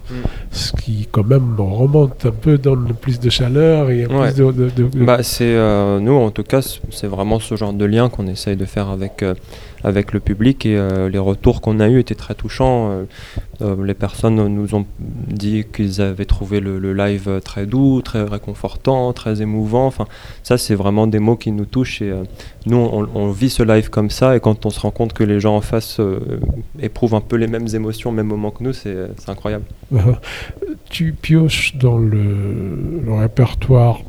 Ce 0.51 0.73
qui 0.73 1.09
quand 1.11 1.25
même 1.25 1.55
remonte 1.59 2.27
un 2.27 2.33
peu, 2.33 2.59
donne 2.59 2.93
plus 3.01 3.19
de 3.19 3.31
chaleur 3.31 3.91
et 3.91 4.07
Ouais. 4.07 4.31
plus 4.33 4.43
de... 4.45 4.53
de- 4.53 4.71
de- 4.77 4.89
de- 4.91 5.05
Bah, 5.05 5.23
c'est 5.23 5.45
euh, 5.55 5.99
nous 6.01 6.13
en 6.13 6.31
tout 6.31 6.43
cas 6.45 6.61
c'est 6.91 7.07
vraiment 7.07 7.41
ce 7.41 7.57
genre 7.57 7.73
de 7.73 7.87
lien 7.87 8.11
qu'on 8.11 8.27
essaye 8.27 8.57
de 8.57 8.67
faire 8.67 8.91
avec 8.91 9.23
euh, 9.23 9.35
avec 9.85 10.13
le 10.13 10.21
public 10.21 10.67
et 10.67 10.77
euh, 10.77 11.09
les 11.09 11.19
retours 11.19 11.61
qu'on 11.61 11.81
a 11.81 11.89
eu 11.89 11.99
étaient 12.01 12.15
très 12.15 12.35
touchants. 12.35 12.91
Euh, 12.91 13.05
euh, 13.63 13.85
les 13.85 13.95
personnes 13.95 14.37
nous 14.47 14.75
ont 14.75 14.87
dit 14.99 15.65
qu'ils 15.73 16.01
avaient 16.01 16.25
trouvé 16.25 16.61
le, 16.61 16.79
le 16.79 16.93
live 16.95 17.41
très 17.45 17.67
doux, 17.67 18.03
très 18.03 18.23
réconfortant, 18.23 19.13
très 19.13 19.43
émouvant. 19.43 19.87
Enfin, 19.87 20.07
ça 20.43 20.59
c'est 20.59 20.75
vraiment 20.75 21.07
des 21.07 21.19
mots 21.19 21.37
qui 21.37 21.53
nous 21.53 21.65
touchent 21.67 22.03
et 22.03 22.13
nous 22.67 22.77
on, 22.77 23.09
on 23.15 23.31
vit 23.31 23.51
ce 23.51 23.63
live 23.63 23.91
comme 23.91 24.11
ça 24.11 24.37
et 24.37 24.41
quand 24.41 24.67
on 24.67 24.71
se 24.71 24.81
rend 24.81 24.91
compte 24.91 25.13
que 25.13 25.25
les 25.25 25.41
gens 25.41 25.57
en 25.57 25.61
face 25.61 26.01
éprouvent 26.81 27.15
un 27.15 27.21
peu 27.21 27.37
les 27.37 27.47
mêmes 27.49 27.69
émotions 27.75 28.11
au 28.11 28.13
même 28.13 28.27
moment 28.29 28.51
que 28.51 28.63
nous, 28.63 28.73
c'est 28.73 28.97
incroyable. 29.29 29.65
tu 30.91 31.13
pioches 31.13 31.77
dans 31.77 31.99
le, 31.99 33.01
le 33.05 33.13
répertoire 33.15 34.01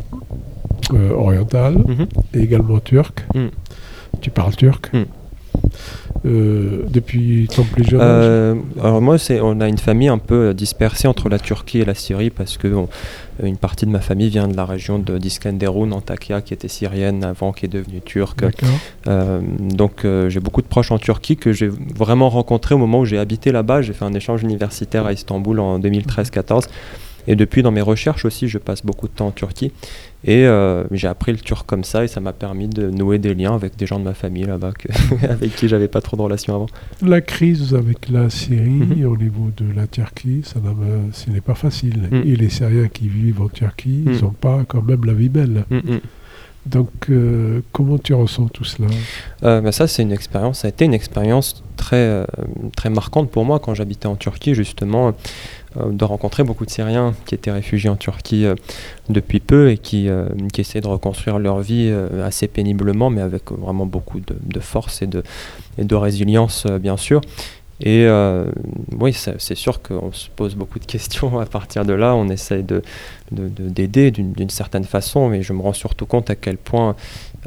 euh, 0.94 1.12
oriental 1.12 1.76
Mhm. 1.88 2.08
et 2.34 2.40
également 2.40 2.80
turc. 2.80 3.26
Mm. 3.36 3.48
Tu 4.22 4.30
parles 4.32 4.56
turc 4.56 4.92
Mm. 4.94 5.04
Euh, 6.26 6.84
depuis 6.90 7.48
ton 7.56 7.64
plus 7.64 7.84
jeune 7.86 8.02
Euh, 8.02 8.56
alors 8.82 9.02
moi, 9.02 9.18
c'est, 9.18 9.40
on 9.40 9.62
a 9.62 9.68
une 9.70 9.78
famille 9.78 10.10
un 10.10 10.18
peu 10.18 10.54
dispersée 10.54 11.08
entre 11.08 11.30
la 11.30 11.40
Turquie 11.40 11.80
et 11.80 11.86
la 11.86 11.94
Syrie 11.94 12.30
parce 12.30 12.58
que 12.58 12.68
on- 12.68 12.90
une 13.42 13.56
partie 13.56 13.86
de 13.86 13.92
ma 13.92 14.02
famille 14.02 14.28
vient 14.28 14.50
de 14.50 14.58
la 14.58 14.66
région 14.66 15.00
de 15.00 15.18
d'Iskenderun, 15.18 15.94
Antakya, 15.94 16.42
qui 16.42 16.54
était 16.54 16.68
syrienne 16.68 17.24
avant, 17.24 17.54
qui 17.54 17.68
est 17.68 17.70
devenue 17.70 18.02
turque. 18.02 18.44
Euh, 19.08 19.40
donc 19.60 20.04
euh, 20.04 20.30
j'ai 20.30 20.42
beaucoup 20.42 20.62
de 20.62 20.68
proches 20.68 20.92
en 20.92 20.98
Turquie 20.98 21.38
que 21.38 21.54
j'ai 21.54 21.70
vraiment 21.96 22.30
rencontrés 22.30 22.76
au 22.76 22.80
moment 22.80 23.00
où 23.00 23.06
j'ai 23.06 23.18
habité 23.18 23.54
là-bas. 23.54 23.82
J'ai 23.82 23.94
fait 23.94 24.04
un 24.04 24.14
échange 24.14 24.44
universitaire 24.44 25.06
à 25.06 25.14
Istanbul 25.14 25.60
en 25.62 25.80
2013-14. 25.80 26.64
Et 27.30 27.36
depuis, 27.36 27.62
dans 27.62 27.72
mes 27.72 27.80
recherches 27.82 28.26
aussi, 28.26 28.48
je 28.48 28.58
passe 28.58 28.84
beaucoup 28.84 29.08
de 29.08 29.14
temps 29.14 29.28
en 29.28 29.32
Turquie. 29.32 29.72
Et 30.26 30.46
euh, 30.48 30.84
j'ai 30.92 31.08
appris 31.08 31.32
le 31.32 31.38
turc 31.38 31.66
comme 31.66 31.84
ça 31.86 32.04
et 32.04 32.08
ça 32.08 32.20
m'a 32.20 32.34
permis 32.34 32.68
de 32.68 32.90
nouer 32.90 33.20
des 33.20 33.34
liens 33.36 33.54
avec 33.54 33.78
des 33.78 33.86
gens 33.86 34.00
de 34.00 34.04
ma 34.04 34.14
famille 34.16 34.44
là-bas 34.44 34.72
avec 35.30 35.56
qui 35.56 35.70
j'avais 35.70 35.88
pas 35.88 36.02
trop 36.02 36.18
de 36.18 36.22
relations 36.24 36.56
avant. 36.56 36.66
La 37.02 37.22
crise 37.22 37.74
avec 37.76 38.10
la 38.10 38.30
Syrie 38.30 38.68
Mhm. 38.70 39.06
au 39.06 39.16
niveau 39.16 39.50
de 39.56 39.66
la 39.74 39.88
Turquie, 39.88 40.42
ça 40.44 40.60
ce 41.14 41.30
n'est 41.30 41.40
pas 41.40 41.56
facile. 41.56 42.10
Mm. 42.12 42.16
Et 42.26 42.36
les 42.36 42.50
Syriens 42.50 42.88
qui 42.90 43.08
vivent 43.08 43.42
en 43.44 43.48
Turquie, 43.48 44.04
Mm. 44.06 44.12
ils 44.12 44.22
n'ont 44.24 44.32
pas 44.32 44.64
quand 44.68 44.82
même 44.82 45.06
la 45.06 45.14
vie 45.14 45.30
belle. 45.30 45.66
Donc, 46.70 46.90
euh, 47.10 47.62
comment 47.72 47.98
tu 47.98 48.14
ressens 48.14 48.48
tout 48.50 48.64
cela? 48.64 48.88
Euh, 49.44 49.62
bah 49.62 49.72
ça, 49.72 49.88
c'est 49.88 50.04
une 50.04 50.12
expérience. 50.12 50.60
Ça 50.60 50.68
a 50.68 50.70
été 50.70 50.86
une 50.86 50.94
expérience 50.94 51.64
très, 51.78 51.96
euh, 51.96 52.26
très 52.76 52.90
marquante 52.90 53.32
pour 53.32 53.44
moi 53.44 53.60
quand 53.60 53.74
j'habitais 53.74 54.08
en 54.08 54.16
Turquie, 54.16 54.54
justement, 54.54 55.14
de 55.76 56.04
rencontrer 56.04 56.44
beaucoup 56.44 56.66
de 56.66 56.72
Syriens 56.72 57.14
qui 57.26 57.36
étaient 57.36 57.52
réfugiés 57.52 57.90
en 57.90 57.96
Turquie 57.96 58.46
depuis 59.08 59.40
peu 59.40 59.70
et 59.70 59.78
qui, 59.78 60.10
essaient 60.58 60.82
de 60.82 60.88
reconstruire 60.88 61.38
leur 61.38 61.60
vie 61.60 61.94
assez 62.24 62.48
péniblement, 62.48 63.12
mais 63.12 63.22
avec 63.22 63.52
vraiment 63.52 63.86
beaucoup 63.86 64.20
de, 64.20 64.60
force 64.60 65.04
et 65.04 65.08
de, 65.08 65.96
résilience, 65.96 66.66
bien 66.66 66.98
sûr. 66.98 67.22
Et 67.82 68.06
euh, 68.06 68.46
oui, 69.00 69.14
c'est 69.14 69.56
sûr 69.56 69.82
qu'on 69.82 70.12
se 70.12 70.28
pose 70.36 70.56
beaucoup 70.56 70.80
de 70.80 70.86
questions 70.86 71.40
à 71.40 71.46
partir 71.46 71.86
de 71.86 71.94
là. 71.94 72.14
On 72.14 72.28
essaye 72.28 72.62
de, 72.64 72.82
de- 73.32 73.48
de- 73.48 73.70
d'aider 73.70 74.12
d'une, 74.12 74.50
certaine 74.50 74.84
façon, 74.84 75.30
mais 75.30 75.44
je 75.44 75.54
me 75.54 75.62
rends 75.62 75.72
surtout 75.74 76.06
compte 76.06 76.30
à 76.30 76.36
quel 76.36 76.58
point 76.58 76.96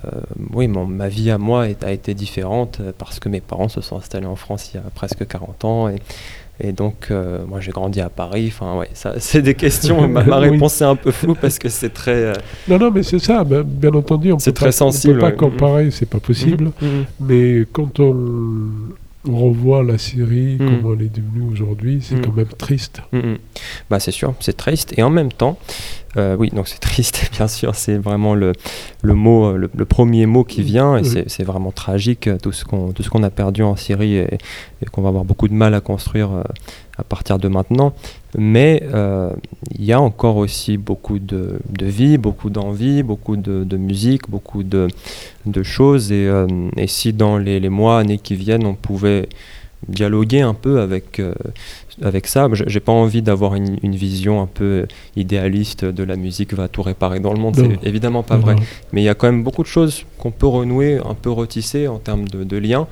euh, 0.07 0.09
oui, 0.55 0.69
mon- 0.69 0.87
ma 0.87 1.09
vie 1.09 1.31
à 1.31 1.37
moi 1.37 1.69
est- 1.69 1.85
a 1.85 1.93
été 1.93 2.15
différente 2.15 2.79
euh, 2.81 2.93
parce 2.97 3.21
que 3.21 3.29
mes 3.29 3.43
parents 3.43 3.69
se 3.69 3.83
sont 3.83 3.97
installés 3.99 4.27
en 4.27 4.37
France 4.37 4.71
il 4.73 4.79
y 4.79 4.81
a 4.81 4.85
presque 4.95 5.27
40 5.27 5.67
ans 5.67 5.89
et, 5.91 5.97
et 6.61 6.73
donc 6.73 7.09
euh, 7.11 7.45
moi 7.47 7.61
j'ai 7.61 7.73
grandi 7.73 8.01
à 8.01 8.09
Paris. 8.09 8.47
Enfin 8.49 8.79
ouais, 8.79 8.89
ça, 8.95 9.13
c'est 9.19 9.43
des 9.43 9.55
questions. 9.55 10.09
ma, 10.09 10.23
ma 10.25 10.39
Oui. 10.41 10.49
réponse 10.49 10.81
est 10.81 10.85
un 10.87 10.97
peu 10.97 11.11
floue 11.11 11.35
parce 11.35 11.59
que 11.59 11.69
c'est 11.69 11.93
très. 11.93 12.15
euh, 12.15 12.33
Non, 12.69 12.79
non, 12.79 12.91
mais 12.91 13.03
c'est 13.03 13.19
ça. 13.19 13.45
ben, 13.45 13.63
bien 13.65 13.93
entendu, 13.93 14.33
on 14.33 14.39
C'est 14.39 14.53
peut 14.53 14.57
très 14.57 14.67
pas, 14.69 14.73
sensible, 14.73 15.13
On 15.13 15.17
peut 15.17 15.21
pas 15.21 15.27
ouais. 15.45 15.51
comparer, 15.51 15.91
c'est 15.91 16.07
pas 16.09 16.21
possible. 16.21 16.71
mhm, 16.81 16.89
mhm. 16.89 17.05
Mais 17.21 17.67
quand 17.71 18.01
on 18.01 18.15
revoit 19.25 19.83
la 19.85 19.99
Syrie, 19.99 20.57
Mm. 20.57 20.59
comment 20.83 20.95
elle 20.95 21.03
est 21.07 21.15
devenue 21.15 21.51
aujourd'hui, 21.53 22.01
c'est 22.03 22.17
Mm. 22.17 22.21
quand 22.23 22.33
même 22.35 22.47
triste. 22.59 23.03
Mm, 23.13 23.19
mm. 23.19 23.39
Bah, 23.91 24.01
c'est 24.01 24.11
sûr, 24.11 24.35
c'est 24.41 24.57
triste. 24.57 24.95
Et 24.97 25.03
en 25.03 25.11
même 25.11 25.31
temps, 25.33 25.59
euh, 26.17 26.37
oui, 26.37 26.51
donc 26.51 26.67
c'est 26.69 26.79
triste, 26.81 27.31
bien 27.33 27.47
sûr, 27.49 27.75
c'est 27.75 27.97
vraiment 27.99 28.35
le, 28.35 28.53
le 29.03 29.15
mot, 29.15 29.57
le, 29.57 29.71
le 29.75 29.85
premier 29.85 30.27
mot 30.27 30.45
qui 30.45 30.63
vient, 30.63 30.97
et 30.97 31.03
Oui. 31.03 31.25
c'est- 31.29 31.43
vraiment 31.45 31.71
tragique, 31.73 32.27
euh, 32.29 32.39
tout 32.41 32.53
ce 32.53 32.65
qu'on 32.65 32.93
qu'on 33.11 33.23
a 33.23 33.31
perdu 33.31 33.63
en 33.63 33.77
Syrie 33.77 34.17
et, 34.17 34.35
et 34.81 34.87
qu'on 34.91 35.03
va 35.03 35.09
avoir 35.09 35.25
beaucoup 35.25 35.49
de 35.49 35.55
mal 35.55 35.75
à 35.75 35.81
construire 35.81 36.31
euh, 36.33 36.43
à 36.99 37.05
partir 37.05 37.39
de 37.39 37.49
maintenant. 37.49 37.95
Mais 38.39 38.83
euh, 38.95 39.31
il 39.79 39.85
y 39.85 39.93
a 39.93 40.01
encore 40.01 40.37
aussi 40.37 40.79
beaucoup 40.79 41.19
de, 41.19 41.61
de 41.69 41.87
vie, 41.87 42.17
beaucoup 42.17 42.49
d'envie, 42.49 43.03
beaucoup 43.03 43.37
de, 43.37 43.65
de 43.65 43.77
musique, 43.77 44.31
beaucoup 44.31 44.63
de, 44.63 44.89
de 45.45 45.63
choses. 45.63 46.13
Et, 46.13 46.27
euh, 46.27 46.47
et 46.77 46.87
si 46.87 47.13
dans 47.13 47.37
les, 47.37 47.61
les 47.61 47.69
mois, 47.69 47.99
années 47.99 48.19
qui 48.19 48.35
viennent, 48.35 48.67
on 48.67 48.75
pouvait 48.75 49.29
dialoguer 49.89 50.41
un 50.41 50.55
peu 50.55 50.81
avec, 50.81 51.19
euh, 51.19 51.35
avec 52.03 52.27
ça. 52.27 52.49
J'ai 52.67 52.81
pas 52.81 52.93
envie 52.93 53.23
d'avoir 53.23 53.55
une, 53.55 53.79
une 53.83 53.95
vision 53.97 54.41
un 54.41 54.47
peu 54.47 54.87
idéaliste 55.17 55.85
de 55.85 56.05
la 56.05 56.17
musique 56.17 56.55
va 56.55 56.69
tout 56.69 56.83
réparer 56.83 57.21
dans 57.21 57.33
le 57.33 57.39
monde. 57.39 57.57
C'est 57.57 57.87
évidemment 57.87 58.23
pas 58.23 58.37
Non, 58.37 58.43
vrai. 58.43 58.57
Mais 58.93 59.03
il 59.03 59.05
y 59.05 59.09
a 59.09 59.15
quand 59.15 59.27
même 59.27 59.43
beaucoup 59.43 59.63
de 59.63 59.69
choses 59.69 60.05
qu'on 60.19 60.31
peut 60.31 60.47
renouer, 60.47 60.99
un 60.99 61.15
peu 61.15 61.31
retisser 61.31 61.89
en 61.89 61.99
termes 61.99 62.29
de, 62.29 62.45
de 62.45 62.57
liens. 62.57 62.87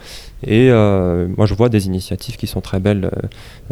Et 0.46 0.70
euh, 0.70 1.29
moi, 1.37 1.46
je 1.46 1.55
vois 1.55 1.68
des 1.68 1.87
initiatives 1.87 2.37
qui 2.37 2.46
sont 2.46 2.61
très 2.61 2.81
belles 2.81 3.11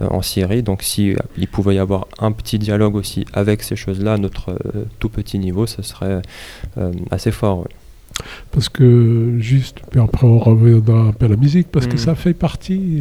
euh, 0.00 0.06
en 0.10 0.22
Syrie. 0.22 0.62
Donc, 0.62 0.82
si 0.82 1.12
euh, 1.12 1.16
il 1.36 1.48
pouvait 1.48 1.76
y 1.76 1.78
avoir 1.78 2.06
un 2.18 2.32
petit 2.32 2.58
dialogue 2.58 2.94
aussi 2.94 3.24
avec 3.32 3.62
ces 3.62 3.76
choses-là, 3.76 4.18
notre 4.18 4.56
tout 4.98 5.08
petit 5.08 5.38
niveau, 5.38 5.66
ce 5.66 5.82
serait 5.82 6.20
assez 7.10 7.30
fort. 7.30 7.60
ouais. 7.60 7.87
Parce 8.50 8.68
que, 8.68 9.36
juste, 9.38 9.80
puis 9.90 10.00
après 10.00 10.26
on 10.26 10.38
reviendra 10.38 11.00
un 11.08 11.12
peu 11.12 11.26
à 11.26 11.28
la 11.28 11.36
musique, 11.36 11.68
parce 11.70 11.86
que 11.86 11.94
Mm. 11.94 11.98
ça 11.98 12.14
fait 12.14 12.34
partie, 12.34 13.00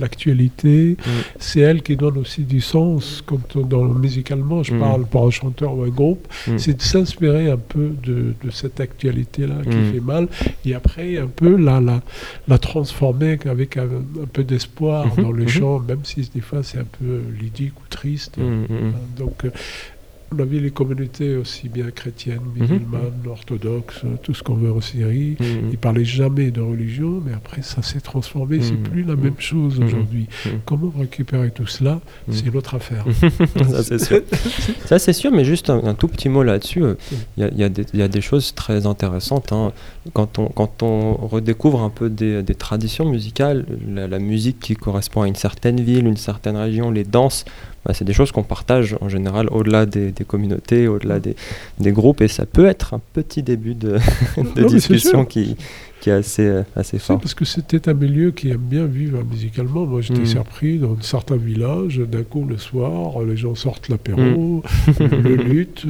l'actualité, 0.00 0.96
c'est 1.38 1.60
elle 1.60 1.82
qui 1.82 1.96
donne 1.96 2.18
aussi 2.18 2.42
du 2.42 2.60
sens. 2.60 3.22
Quand 3.26 3.56
on- 3.56 3.62
dans, 3.62 3.84
musicalement, 3.84 4.62
je 4.62 4.74
Mm. 4.74 4.78
parle 4.78 5.04
pour 5.06 5.26
un 5.26 5.30
chanteur 5.30 5.76
ou 5.76 5.82
un 5.82 5.88
groupe, 5.88 6.26
Mm. 6.46 6.58
c'est 6.58 6.74
de 6.76 6.82
s'inspirer 6.82 7.50
un 7.50 7.56
peu 7.56 7.90
de, 8.02 8.34
de 8.44 8.50
cette 8.50 8.80
actualité-là 8.80 9.56
qui 9.64 9.76
Mm. 9.76 9.92
fait 9.92 10.00
mal, 10.00 10.28
et 10.64 10.74
après 10.74 11.18
un 11.18 11.26
peu 11.26 11.56
la, 11.56 11.80
la, 11.80 12.00
la 12.48 12.58
transformer 12.58 13.38
avec 13.46 13.76
un, 13.76 13.84
un 13.84 14.26
peu 14.32 14.44
d'espoir 14.44 15.06
Mhm, 15.16 15.24
dans 15.24 15.32
les 15.32 15.48
chants, 15.48 15.80
même 15.80 16.00
si 16.04 16.28
des 16.34 16.40
fois 16.40 16.62
c'est 16.62 16.78
un 16.78 16.86
peu 16.98 17.20
ludique 17.40 17.74
ou 17.80 17.84
triste. 17.88 18.36
Mm, 18.38 18.42
mm, 18.42 18.66
mm. 18.70 18.92
Donc, 19.18 19.44
euh, 19.44 19.50
on 20.36 20.42
a 20.42 20.44
vu 20.44 20.60
les 20.60 20.70
communautés 20.70 21.36
aussi 21.36 21.68
bien 21.68 21.90
chrétiennes, 21.90 22.40
Mhm. 22.54 22.60
musulmanes, 22.62 23.12
orthodoxes, 23.28 24.02
tout 24.22 24.34
ce 24.34 24.42
qu'on 24.42 24.54
veut 24.54 24.72
en 24.72 24.80
Syrie. 24.80 25.36
Mm, 25.40 25.70
Ils 25.72 25.78
parlaient 25.78 26.04
jamais 26.04 26.50
de 26.50 26.60
religion, 26.60 27.22
mais 27.24 27.32
après 27.32 27.62
ça 27.62 27.82
s'est 27.82 28.00
transformé. 28.00 28.60
C'est 28.60 28.72
Mhm. 28.72 28.82
plus 28.82 29.02
la 29.04 29.16
même 29.16 29.34
chose 29.38 29.78
Mhm. 29.78 29.86
aujourd'hui. 29.86 30.26
Mhm. 30.46 30.52
Comment 30.64 30.92
récupérer 30.98 31.50
tout 31.50 31.66
cela? 31.66 32.00
C'est 32.30 32.46
une 32.46 32.56
autre 32.56 32.74
affaire. 32.74 33.04
ça 33.70 33.82
c'est 33.82 33.98
sûr. 33.98 34.20
Ça 34.86 34.98
c'est 34.98 35.12
sûr, 35.12 35.30
mais 35.32 35.44
juste 35.44 35.70
un, 35.70 35.82
un 35.84 35.94
tout 35.94 36.08
petit 36.08 36.28
mot 36.28 36.42
là-dessus. 36.42 36.82
euh, 36.82 36.94
Il 37.36 37.42
y, 37.42 37.44
a- 37.44 37.48
il 37.50 37.58
y 37.58 37.64
a 37.64 37.68
des- 37.68 37.86
il 37.94 38.00
y 38.00 38.02
a 38.02 38.08
des 38.08 38.20
choses 38.20 38.54
très 38.54 38.86
intéressantes. 38.86 39.52
hein. 39.52 39.72
Quand, 40.12 40.38
on, 40.38 40.46
quand 40.48 40.82
on 40.82 41.14
redécouvre 41.14 41.80
un 41.82 41.90
peu 41.90 42.10
des, 42.10 42.42
des 42.42 42.54
traditions 42.54 43.08
musicales, 43.08 43.64
la, 43.88 44.06
la 44.06 44.18
musique 44.18 44.60
qui 44.60 44.74
correspond 44.74 45.22
à 45.22 45.28
une 45.28 45.34
certaine 45.34 45.80
ville, 45.80 46.06
une 46.06 46.16
certaine 46.16 46.56
région, 46.56 46.90
les 46.90 47.04
danses, 47.04 47.44
bah, 47.84 47.92
c'est 47.94 48.04
des 48.04 48.12
choses 48.12 48.32
qu'on 48.32 48.42
partage 48.42 48.96
en 49.00 49.08
général 49.08 49.48
au-delà 49.50 49.86
des, 49.86 50.10
des 50.10 50.24
communautés, 50.24 50.88
au-delà 50.88 51.20
des, 51.20 51.36
des 51.78 51.92
groupes, 51.92 52.20
et 52.20 52.28
ça 52.28 52.46
peut 52.46 52.66
être 52.66 52.94
un 52.94 53.00
petit 53.12 53.42
début 53.42 53.74
de, 53.74 53.98
Non, 54.36 54.66
discussion 54.66 55.24
qui, 55.24 55.56
qui 56.04 56.10
est 56.10 56.12
assez, 56.12 56.42
euh, 56.46 56.62
assez 56.76 56.98
fort. 56.98 57.18
parce 57.18 57.32
que 57.32 57.46
c'était 57.46 57.88
un 57.88 57.94
milieu 57.94 58.30
qui 58.30 58.50
aime 58.50 58.58
bien 58.58 58.84
vivre 58.84 59.24
musicalement. 59.24 59.86
Moi, 59.86 60.02
j'étais 60.02 60.20
Mm. 60.20 60.26
surpris 60.26 60.78
dans 60.78 60.96
certains 61.00 61.36
villages. 61.38 61.96
D'un 61.98 62.22
coup, 62.24 62.44
le 62.46 62.58
soir, 62.58 63.22
les 63.22 63.38
gens 63.38 63.54
sortent 63.54 63.88
l'apéro, 63.88 64.20
Mm. 64.20 64.92
le 65.00 65.34
lutte, 65.36 65.86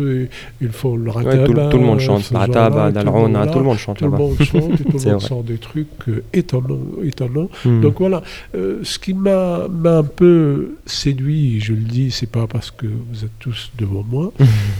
ils 0.60 0.68
font 0.68 0.94
le 0.94 1.06
Ouais, 1.10 1.16
rataba. 1.24 1.46
tout, 1.46 1.52
le- 1.52 1.68
tout 1.68 1.78
le 1.78 1.82
monde 1.84 1.98
chante. 1.98 2.22
genre-là, 2.22 2.38
Rataba, 2.46 2.80
tout 2.92 2.98
le 2.98 3.04
Dalrona, 3.04 3.46
tout 3.48 3.58
le 3.58 3.64
monde 3.64 3.78
chante 3.78 3.98
Tout 3.98 4.04
le 4.04 4.10
monde 4.12 4.36
chante 4.40 4.80
et 4.80 4.84
tout 4.84 4.98
le 5.04 5.10
monde 5.12 5.20
sort 5.20 5.42
des 5.42 5.58
trucs 5.58 5.88
euh, 6.08 6.22
étonnants. 6.32 6.78
étonnants. 7.02 7.48
Mm. 7.64 7.80
Donc 7.80 7.98
voilà, 7.98 8.22
euh, 8.54 8.78
ce 8.84 9.00
qui 9.00 9.14
m'a 9.14 9.64
un 9.84 10.04
peu 10.04 10.76
séduit, 10.86 11.58
je 11.60 11.72
le 11.72 11.80
dis, 11.80 12.12
c'est 12.12 12.30
pas 12.30 12.46
parce 12.46 12.70
que 12.70 12.86
vous 12.86 13.24
êtes 13.24 13.36
tous 13.40 13.72
devant 13.78 14.04
moi. 14.08 14.32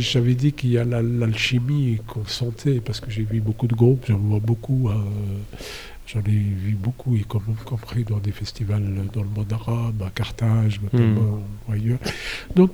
J'avais 0.00 0.34
dit 0.34 0.52
qu'il 0.52 0.70
y 0.72 0.76
a 0.78 0.84
la- 0.84 1.00
l'alchimie 1.00 1.98
qu'on 2.06 2.26
sentait, 2.26 2.80
parce 2.84 3.00
que 3.00 3.10
j'ai 3.10 3.22
vu 3.22 3.40
beaucoup 3.40 3.66
de 3.68 3.74
groupes, 3.74 4.04
j'en 4.08 4.18
vois 4.18 4.38
beaucoup. 4.40 4.65
Euh, 4.88 4.92
J'en 6.08 6.20
ai 6.20 6.30
vu 6.30 6.76
beaucoup, 6.80 7.16
y 7.16 7.24
com- 7.24 7.42
compris 7.64 8.04
dans 8.04 8.18
des 8.18 8.30
festivals 8.30 8.80
dans 9.12 9.22
le 9.22 9.28
monde 9.28 9.52
arabe, 9.52 10.02
à 10.06 10.10
Carthage, 10.10 10.80
notamment, 10.80 11.40
ou 11.68 11.72
ailleurs. 11.72 11.98
Donc, 12.54 12.70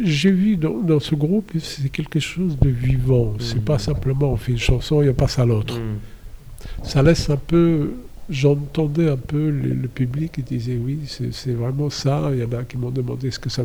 j'ai 0.00 0.30
vu 0.30 0.56
dans, 0.56 0.78
dans 0.80 1.00
ce 1.00 1.16
groupe, 1.16 1.50
c'est 1.60 1.88
quelque 1.88 2.20
chose 2.20 2.56
de 2.56 2.68
vivant. 2.68 3.34
C'est 3.40 3.64
pas 3.64 3.80
simplement 3.80 4.30
on 4.32 4.36
fait 4.36 4.52
une 4.52 4.58
chanson 4.58 5.02
et 5.02 5.08
on 5.10 5.14
passe 5.14 5.40
à 5.40 5.44
l'autre 5.44 5.76
Mm. 5.80 6.84
ça 6.84 7.02
laisse 7.02 7.28
un 7.30 7.36
peu. 7.36 7.94
J'entendais 8.30 9.08
un 9.08 9.16
peu 9.16 9.48
le, 9.50 9.72
le 9.74 9.88
public 9.88 10.32
qui 10.32 10.42
disait 10.42 10.78
oui, 10.84 10.98
c'est 11.06 11.52
vraiment 11.52 11.88
ça. 11.88 12.30
Il 12.34 12.40
y 12.40 12.44
en 12.44 12.58
a 12.58 12.62
qui 12.64 12.76
m'ont 12.76 12.90
demandé 12.90 13.30
ce 13.30 13.38
que 13.38 13.48
ça 13.48 13.62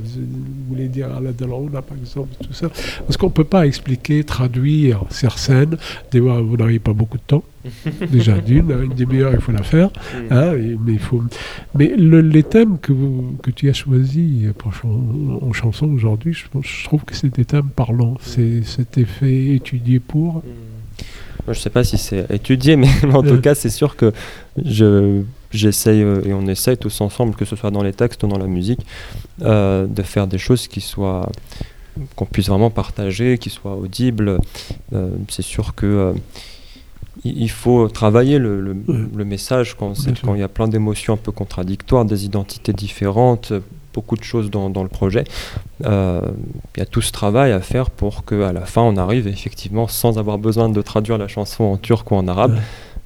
voulait 0.69 0.87
dire 0.87 1.13
à 1.13 1.19
la 1.19 1.33
Delrona, 1.33 1.81
par 1.81 1.97
exemple, 1.97 2.29
tout 2.41 2.53
ça. 2.53 2.69
Parce 3.05 3.17
qu'on 3.17 3.27
ne 3.27 3.31
peut 3.33 3.43
pas 3.43 3.67
expliquer, 3.67 4.23
traduire. 4.23 5.03
Des 6.11 6.19
fois, 6.21 6.41
vous 6.41 6.55
n'auriez 6.55 6.79
pas 6.79 6.93
beaucoup 6.93 7.17
de 7.17 7.23
temps. 7.27 7.43
Déjà 8.11 8.37
d'une, 8.39 8.71
hein, 8.71 8.83
une 8.83 8.93
demi-heure, 8.93 9.33
il 9.33 9.39
faut 9.41 9.51
la 9.53 9.63
faire. 9.63 9.89
hein, 10.29 10.53
et- 10.53 10.77
mais 10.85 10.93
il 10.93 10.99
faut. 10.99 11.23
Mais 11.75 11.93
le- 11.97 12.21
les 12.21 12.43
thèmes 12.43 12.77
que, 12.79 12.91
vous, 12.93 13.35
que 13.41 13.51
tu 13.51 13.69
as 13.69 13.73
choisis 13.73 14.47
pour 14.57 14.71
en 15.41 15.51
chanson 15.53 15.87
aujourd'hui, 15.91 16.33
je, 16.33 16.45
je 16.61 16.83
trouve 16.85 17.03
que 17.05 17.15
c'est 17.15 17.33
des 17.33 17.45
thèmes 17.45 17.69
parlants. 17.75 18.17
C'est 18.21 18.63
C'était 18.63 19.05
fait, 19.05 19.55
étudié 19.55 19.99
pour. 19.99 20.41
Je 21.47 21.53
sais 21.59 21.69
pas 21.69 21.83
si 21.83 21.97
c'est 21.97 22.25
étudié, 22.31 22.75
mais 22.77 22.87
en 23.13 23.21
tout 23.21 23.29
Euh. 23.35 23.37
cas, 23.41 23.55
c'est 23.55 23.69
sûr 23.69 23.95
que 23.95 24.11
je 24.63 25.21
j'essaye 25.51 26.01
euh, 26.01 26.21
et 26.25 26.33
on 26.33 26.47
essaye 26.47 26.77
tous 26.77 26.99
ensemble, 27.01 27.35
que 27.35 27.45
ce 27.45 27.55
soit 27.55 27.69
dans 27.69 27.83
les 27.83 27.93
textes 27.93 28.23
ou 28.23 28.27
dans 28.27 28.39
la 28.39 28.47
musique, 28.47 28.79
euh, 29.43 29.85
de 29.85 30.01
faire 30.01 30.25
des 30.25 30.39
choses 30.39 30.67
qui 30.67 30.81
soient 30.81 31.29
qu'on 32.15 32.25
puisse 32.25 32.47
vraiment 32.49 32.71
partager, 32.71 33.37
qui 33.37 33.51
soient 33.51 33.75
audibles. 33.75 34.39
Euh, 34.93 35.09
c'est 35.29 35.43
sûr 35.43 35.75
que 35.75 35.85
euh, 35.85 36.13
il 37.23 37.51
faut 37.51 37.87
travailler 37.87 38.39
le, 38.39 38.59
le- 38.61 39.25
message 39.25 39.75
quand 39.77 39.93
il 40.33 40.39
y 40.39 40.43
a 40.43 40.47
plein 40.47 40.67
d'émotions 40.67 41.13
un 41.13 41.17
peu 41.17 41.31
contradictoires, 41.31 42.03
des 42.05 42.25
identités 42.25 42.73
différentes, 42.73 43.53
beaucoup 43.93 44.15
de 44.17 44.23
choses 44.23 44.49
dans, 44.49 44.69
dans 44.69 44.83
le 44.83 44.89
projet. 44.89 45.23
Euh, 45.85 46.21
Il 46.75 46.79
y 46.79 46.83
a 46.83 46.85
tout 46.85 47.01
ce 47.01 47.11
travail 47.11 47.51
à 47.51 47.59
faire 47.61 47.89
pour 47.89 48.25
qu'à 48.25 48.51
la 48.53 48.61
fin 48.65 48.81
on 48.81 48.97
arrive 48.97 49.27
effectivement 49.27 49.87
sans 49.87 50.17
avoir 50.17 50.37
besoin 50.37 50.69
de 50.69 50.81
traduire 50.81 51.17
la 51.17 51.27
chanson 51.27 51.63
en 51.65 51.77
turc 51.77 52.09
ou 52.11 52.15
en 52.15 52.27
arabe. 52.27 52.53
Ouais. 52.53 52.59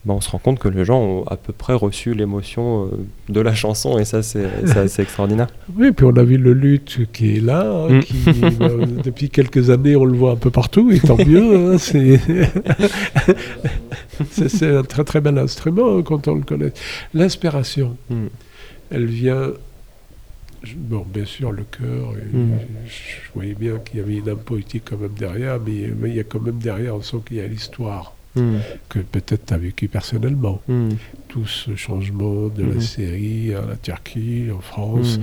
ben, 0.05 0.13
on 0.13 0.21
se 0.21 0.29
rend 0.29 0.37
compte 0.37 0.59
que 0.59 0.69
les 0.69 0.85
gens 0.85 1.01
ont 1.01 1.23
à 1.27 1.35
peu 1.35 1.51
près 1.51 1.73
reçu 1.73 2.13
l'émotion 2.13 2.85
euh, 2.85 2.89
de 3.29 3.41
la 3.41 3.53
chanson 3.53 3.97
et 3.99 4.05
ça 4.05 4.23
c'est 4.23 4.45
assez 4.77 5.01
extraordinaire. 5.01 5.47
Oui, 5.77 5.91
puis 5.91 6.05
on 6.05 6.15
a 6.15 6.23
vu 6.23 6.37
le 6.37 6.53
lutte 6.53 7.11
qui 7.11 7.37
est 7.37 7.41
là, 7.41 7.63
hein, 7.69 7.87
Mm. 7.89 7.99
qui, 8.01 8.15
euh, 8.61 8.85
depuis 9.03 9.29
quelques 9.29 9.69
années, 9.69 9.95
on 9.97 10.05
le 10.05 10.17
voit 10.17 10.31
un 10.31 10.35
peu 10.37 10.49
partout, 10.51 10.89
et 10.91 10.99
tant 10.99 11.17
mieux. 11.17 11.73
hein, 11.73 11.77
c'est 14.31 14.75
un 14.75 14.83
très 14.83 15.03
très 15.03 15.21
bel 15.21 15.37
instrument 15.37 15.97
hein, 15.97 16.01
quand 16.03 16.27
on 16.27 16.35
le 16.35 16.41
connaît. 16.43 16.73
L'inspiration, 17.13 17.97
Mm. 18.09 18.27
elle 18.91 19.05
vient. 19.05 19.51
Bon, 20.75 21.05
bien 21.07 21.25
sûr, 21.25 21.51
le 21.51 21.63
cœur, 21.63 22.11
Mm. 22.33 22.57
je, 22.85 22.89
je 22.91 23.31
voyais 23.33 23.53
bien 23.53 23.79
qu'il 23.79 23.99
y 23.99 24.03
avait 24.03 24.15
une 24.17 24.27
âme 24.29 24.39
poétique 24.39 24.83
quand 24.89 24.97
même 24.97 25.13
derrière, 25.13 25.59
mais, 25.59 25.87
mais 25.97 26.09
il 26.09 26.15
y 26.15 26.19
a 26.19 26.23
quand 26.23 26.41
même 26.41 26.59
derrière, 26.59 26.95
on 26.95 27.01
sent 27.01 27.17
qu'il 27.25 27.37
y 27.37 27.41
a 27.41 27.47
l'histoire 27.47 28.15
Mm. 28.41 28.59
que 28.89 28.99
peut-être 28.99 29.45
tu 29.47 29.53
as 29.53 29.57
vécu 29.57 29.87
personnellement. 29.87 30.61
Mm. 30.67 30.89
Tout 31.27 31.45
ce 31.45 31.75
changement 31.75 32.47
de 32.47 32.63
la 32.63 32.75
Mhm. 32.75 32.81
série 32.81 33.53
à 33.53 33.61
la 33.67 33.75
Turquie, 33.75 34.45
en 34.55 34.61
France, 34.61 35.19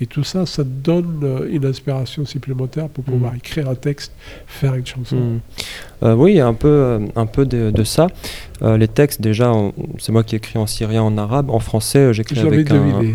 et 0.00 0.06
tout 0.06 0.22
ça, 0.22 0.44
ça 0.46 0.62
te 0.62 0.68
donne 0.68 1.20
euh, 1.22 1.48
une 1.50 1.64
inspiration 1.64 2.24
supplémentaire 2.26 2.88
pour 2.88 3.04
pouvoir 3.04 3.34
écrire 3.34 3.68
un 3.68 3.74
texte, 3.74 4.12
faire 4.46 4.74
une 4.74 4.86
chanson. 4.86 5.40
Euh, 6.02 6.14
oui, 6.14 6.40
un 6.40 6.52
peu, 6.52 6.68
euh, 6.68 6.98
un 7.16 7.24
peu 7.26 7.46
de, 7.46 7.70
de 7.70 7.84
ça. 7.84 8.08
Euh, 8.62 8.76
les 8.76 8.86
textes, 8.88 9.20
déjà, 9.22 9.50
c'est 9.98 10.12
moi 10.12 10.22
qui 10.24 10.36
écris 10.36 10.58
en 10.58 10.66
syrien, 10.66 11.02
en 11.02 11.16
arabe. 11.16 11.50
En 11.50 11.58
français, 11.58 12.12
j'écris 12.12 12.38
avec 12.40 12.70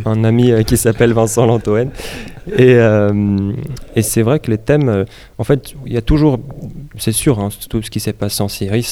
un, 0.06 0.24
ami 0.24 0.52
qui 0.66 0.78
s'appelle 0.78 1.14
Vincent 1.14 1.46
Lantoen. 1.46 1.90
Et, 2.58 2.74
euh, 2.76 3.54
et 3.96 4.02
c'est 4.02 4.24
vrai 4.24 4.40
que 4.40 4.50
les 4.50 4.58
thèmes, 4.58 5.06
en 5.38 5.44
fait, 5.44 5.74
il 5.86 5.94
y 5.94 5.98
a 5.98 6.02
toujours, 6.02 6.40
c'est 7.02 7.14
sûr, 7.14 7.40
hein, 7.40 7.50
tout 7.68 7.82
ce 7.82 7.90
qui 7.90 8.00
s'est 8.00 8.14
passé 8.14 8.44
en 8.44 8.48
Syrie, 8.48 8.88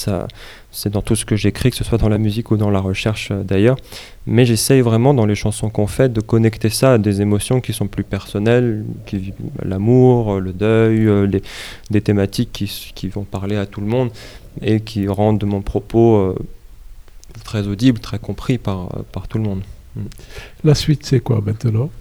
c'est 0.72 0.89
dans 0.89 1.04
tout 1.04 1.15
ce 1.15 1.26
que 1.26 1.36
j'écris, 1.36 1.69
que 1.69 1.76
ce 1.76 1.84
soit 1.84 2.00
dans 2.00 2.10
la 2.10 2.17
musique 2.17 2.50
ou 2.50 2.58
dans 2.58 2.72
la 2.72 2.80
recherche 2.80 3.30
euh, 3.30 3.43
d'ailleurs. 3.43 3.78
Mais 4.26 4.48
j'essaye 4.48 4.82
vraiment, 4.82 5.13
dans 5.13 5.28
les 5.28 5.36
chansons 5.36 5.69
qu'on 5.69 5.86
fait, 5.86 6.12
de 6.12 6.19
connecter 6.19 6.72
ça 6.72 6.93
à 6.93 6.98
des 6.98 7.22
émotions 7.22 7.62
qui 7.62 7.72
sont 7.72 7.86
plus 7.86 8.04
personnelles, 8.04 8.84
l'amour, 9.63 10.34
euh, 10.34 10.39
le 10.39 10.54
deuil, 10.54 11.06
euh, 11.08 11.28
des 11.91 12.02
thématiques 12.02 12.52
qui, 12.95 13.08
vont 13.10 13.26
parler 13.26 13.58
à 13.58 13.67
tout 13.67 13.80
le 13.80 13.88
monde 13.88 14.10
et 14.63 14.80
qui 14.80 15.08
rendent 15.08 15.43
mon 15.43 15.62
propos 15.62 16.36
très 17.43 17.67
audible, 17.67 18.00
très 18.00 18.17
compris 18.17 18.58
par, 18.58 18.89
par 19.12 19.28
tout 19.28 19.38
le 19.38 19.43
monde. 19.43 19.62
La 20.63 20.74
suite, 20.74 21.06
c'est 21.06 21.19
quoi 21.19 21.41
maintenant? 21.45 21.91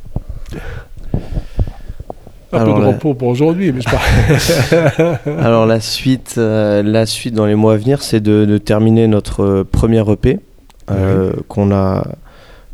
Un 2.52 2.58
Alors, 2.60 2.74
peu 2.76 2.80
de 2.80 2.86
la- 2.86 2.92
repos 2.92 3.14
pour 3.14 3.28
aujourd'hui, 3.28 3.72
mais 3.72 3.80
je 3.82 3.88
parle. 3.90 5.38
Alors 5.44 5.66
la 5.66 5.80
suite, 5.80 6.36
euh, 6.38 6.82
la 6.82 7.04
suite 7.06 7.34
dans 7.34 7.46
les 7.46 7.54
mois 7.54 7.74
à 7.74 7.76
venir, 7.76 8.02
c'est 8.02 8.20
de, 8.20 8.44
de 8.44 8.58
terminer 8.58 9.06
notre 9.06 9.42
euh, 9.44 9.64
premier 9.70 10.02
EP 10.10 10.38
euh, 10.90 11.32
qu'on 11.48 11.70
a 11.72 12.06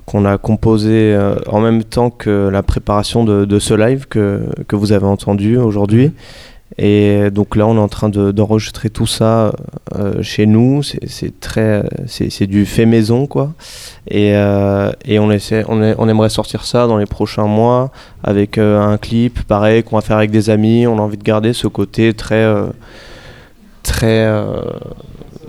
qu'on 0.07 0.27
a 0.27 0.37
composé 0.37 1.15
euh, 1.15 1.35
en 1.49 1.61
même 1.61 1.83
temps 1.83 2.11
que 2.11 2.49
la 2.53 2.63
préparation 2.63 3.25
de, 3.25 3.47
de 3.47 3.59
ce 3.59 3.73
live 3.75 4.07
que, 4.09 4.43
que 4.69 4.77
vous 4.77 4.93
avez 4.93 5.07
entendu 5.07 5.57
aujourd'hui. 5.57 6.13
Et 6.77 7.31
donc 7.31 7.55
là, 7.55 7.67
on 7.67 7.77
est 7.77 7.81
en 7.81 7.89
train 7.89 8.09
de- 8.09 8.33
d'enregistrer 8.33 8.91
tout 8.91 9.07
ça 9.07 9.53
euh, 9.95 10.23
chez 10.23 10.47
nous. 10.47 10.83
C'est- 10.83 11.39
très, 11.41 11.85
c'est 12.07 12.47
du 12.47 12.67
fait 12.67 12.87
maison, 12.87 13.27
quoi. 13.27 13.53
Et, 14.09 14.35
euh, 14.35 14.91
on 15.19 15.31
essaie, 15.31 15.65
on, 15.69 16.09
aimerait 16.09 16.31
sortir 16.31 16.65
ça 16.65 16.87
dans 16.87 16.97
les 16.97 17.07
prochains 17.07 17.47
mois 17.47 17.93
avec 18.25 18.59
euh, 18.59 18.81
un 18.81 18.97
clip, 18.99 19.43
pareil, 19.45 19.83
qu'on 19.85 19.97
va 19.97 20.03
faire 20.03 20.17
avec 20.17 20.31
des 20.31 20.51
amis. 20.51 20.87
On 20.87 20.99
a 20.99 21.03
envie 21.03 21.17
de 21.17 21.23
garder 21.23 21.53
ce 21.53 21.69
côté 21.69 22.13
très, 22.13 22.45
très, 23.85 24.29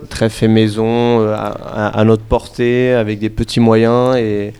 très 0.08 0.28
fait 0.28 0.48
maison, 0.48 1.26
à, 1.28 2.04
notre 2.04 2.22
portée, 2.22 2.92
avec 2.92 3.18
des 3.18 3.30
petits 3.30 3.60
moyens 3.60 4.16
et, 4.16 4.52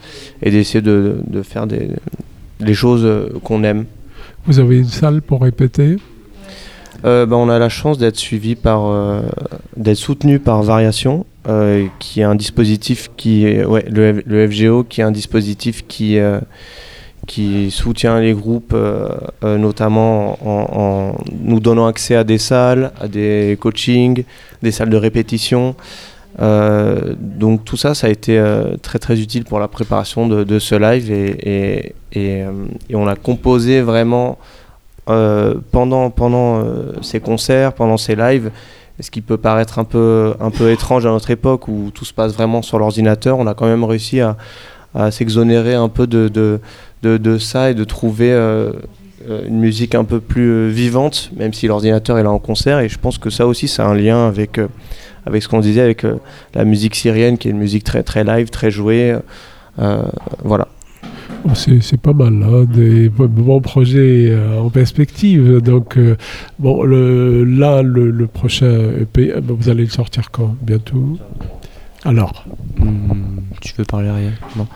et 0.43 0.51
d'essayer 0.51 0.83
de, 0.83 1.19
de 1.29 1.43
faire 1.43 1.69
des, 1.69 2.75
choses 2.75 3.09
qu'on 3.45 3.63
aime. 3.63 3.85
Vous 4.47 4.59
avez 4.59 4.79
une 4.79 4.89
salle 4.89 5.23
pour 5.23 5.43
répéter? 5.43 5.97
Euh, 7.05 7.27
bah, 7.27 7.37
on 7.37 7.49
a 7.49 7.59
la 7.59 7.69
chance 7.69 7.99
d'être 7.99 8.17
suivi 8.17 8.55
par, 8.55 8.87
euh, 8.87 9.23
d'être 9.77 9.97
soutenu 9.97 10.39
par 10.39 10.63
Variation, 10.63 11.27
euh, 11.49 11.87
qui 11.99 12.21
est 12.21 12.25
un 12.25 12.35
dispositif 12.35 13.11
qui, 13.17 13.63
ouais, 13.63 13.85
le, 13.89 14.49
FGO, 14.49 14.85
qui 14.85 15.01
est 15.01 15.05
un 15.05 15.11
dispositif 15.11 15.87
qui, 15.87 16.19
qui 17.27 17.71
soutient 17.71 18.21
les 18.21 18.33
groupes, 18.33 18.75
notamment 19.43 20.39
en, 20.45 21.15
nous 21.43 21.61
donnant 21.61 21.87
accès 21.87 22.17
à 22.17 22.25
des 22.25 22.39
salles, 22.39 22.93
à 23.01 23.09
des 23.09 23.57
coachings, 23.61 24.25
des 24.63 24.73
salles 24.73 24.91
de 24.91 24.97
répétition. 24.97 25.77
Donc 26.39 27.65
tout 27.65 27.77
ça, 27.77 27.95
ça 27.95 28.09
a 28.09 28.11
été 28.11 28.43
très 28.83 28.99
très 28.99 29.21
utile 29.21 29.45
pour 29.45 29.61
la 29.61 29.69
préparation 29.69 30.27
de, 30.29 30.59
ce 30.59 30.75
live 30.75 31.11
et, 31.13 31.95
et, 32.13 32.45
on 32.95 33.07
a 33.07 33.15
composé 33.15 33.83
vraiment 33.83 34.39
pendant, 35.07 36.11
pendant 36.11 36.59
euh, 36.59 36.93
ces 37.03 37.21
concerts, 37.21 37.73
pendant 37.73 37.97
ces 37.97 38.17
lives, 38.17 38.51
ce 39.01 39.11
qui 39.11 39.21
peut 39.21 39.37
paraître 39.37 39.79
un 39.79 39.85
peu, 39.85 40.35
un 40.41 40.51
peu 40.51 40.71
étrange 40.71 41.07
à 41.07 41.11
notre 41.11 41.31
époque 41.31 41.69
où 41.69 41.91
tout 41.95 42.05
se 42.05 42.15
passe 42.15 42.33
vraiment 42.33 42.63
sur 42.63 42.79
l'ordinateur, 42.79 43.39
on 43.39 43.47
a 43.47 43.55
quand 43.55 43.67
même 43.67 43.85
réussi 43.85 44.21
à, 44.21 44.37
à 44.95 45.11
s'exonérer 45.11 45.75
un 45.75 45.89
peu 45.89 46.07
de, 46.07 46.29
de, 46.29 46.61
de, 47.03 47.39
ça 47.39 47.71
et 47.71 47.75
de 47.75 47.85
trouver 47.85 48.33
euh, 48.33 48.73
euh, 49.29 49.47
une 49.47 49.59
musique 49.59 49.95
un 49.95 50.05
peu 50.05 50.21
plus 50.21 50.51
euh, 50.51 50.69
vivante, 50.69 51.31
même 51.37 51.53
si 51.53 51.67
l'ordinateur 51.67 52.19
est 52.19 52.23
là 52.23 52.31
en 52.31 52.39
concert. 52.39 52.81
Et 52.81 52.89
je 52.89 52.99
pense 52.99 53.19
que 53.19 53.31
ça 53.31 53.47
aussi, 53.47 53.69
c'est 53.69 53.83
un 53.83 53.95
lien 53.95 54.27
avec, 54.27 54.59
euh, 54.59 54.69
avec 55.27 55.43
ce 55.43 55.49
qu'on 55.49 55.61
disait, 55.61 55.83
avec 55.83 56.05
euh, 56.05 56.17
la 56.55 56.65
musique 56.65 56.95
syrienne, 56.95 57.37
qui 57.37 57.49
est 57.49 57.51
une 57.51 57.59
musique 57.59 57.85
très, 57.85 58.03
très 58.03 58.25
live, 58.25 58.49
très 58.49 58.71
jouée. 58.71 59.15
Euh, 59.79 60.03
voilà. 60.43 60.69
Oh, 61.45 61.51
C'est 61.55 62.01
pas 62.01 62.13
mal, 62.13 62.43
hein, 62.43 62.65
des 62.65 63.09
bo- 63.09 63.29
bons 63.29 63.61
projets 63.61 64.29
euh, 64.31 64.59
en 64.61 64.69
perspective. 64.71 65.61
Donc, 65.61 65.97
euh, 65.97 66.17
bon, 66.59 66.83
le, 66.83 67.45
là, 67.45 67.83
le, 67.83 68.27
prochain 68.27 68.91
EP, 69.01 69.33
euh, 69.33 69.41
bah, 69.41 69.55
vous 69.57 69.69
allez 69.69 69.85
le 69.85 69.91
sortir 69.91 70.31
quand? 70.31 70.57
Bientôt? 70.63 71.19
Alors, 72.05 72.45
Hmm, 72.79 73.41
tu 73.61 73.73
veux 73.79 73.85
parler 73.85 74.11
rien 74.11 74.33
Non. 74.57 74.67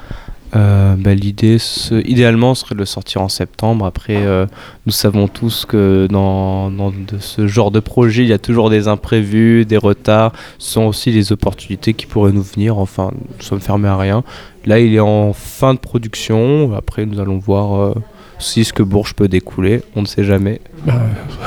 Euh, 0.57 0.97
bah, 0.97 1.15
L'idée, 1.15 1.59
idéalement, 2.05 2.55
serait 2.57 2.75
de 2.75 2.81
le 2.81 2.87
sortir 2.87 3.21
en 3.23 3.29
septembre. 3.29 3.85
Après, 3.85 4.17
euh, 4.17 4.47
nous 4.87 4.93
savons 4.93 5.29
tous 5.29 5.65
que 5.65 6.09
dans, 6.11 6.71
de 6.71 7.19
ce 7.21 7.47
genre 7.47 7.71
de 7.71 7.79
projet, 7.79 8.23
il 8.23 8.29
y 8.29 8.33
a 8.33 8.39
toujours 8.39 8.69
des 8.71 8.89
imprévus, 8.89 9.65
des 9.65 9.77
retards. 9.77 10.33
Ce 10.59 10.73
sont 10.73 10.83
aussi 10.85 11.13
les 11.13 11.31
opportunités 11.33 11.95
qui 11.95 12.07
pourraient 12.07 12.33
nous 12.33 12.43
venir. 12.43 12.79
Enfin, 12.79 13.11
nous 13.15 13.45
sommes 13.45 13.61
fermés 13.61 13.89
à 13.89 13.97
rien. 13.97 14.25
Là, 14.67 14.79
il 14.79 14.95
est 14.95 15.01
en 15.01 15.33
fin 15.33 15.75
de 15.75 15.79
production. 15.79 16.75
Après, 16.77 17.07
nous 17.07 17.19
allons 17.21 17.39
voir 17.39 17.81
euh, 17.81 17.95
si 18.39 18.65
ce 18.65 18.73
que 18.73 18.83
Bourges 18.83 19.15
peut 19.15 19.29
découler. 19.29 19.83
On 19.97 20.03
ne 20.03 20.07
sait 20.07 20.25
jamais. 20.25 20.61
bah, 20.87 21.01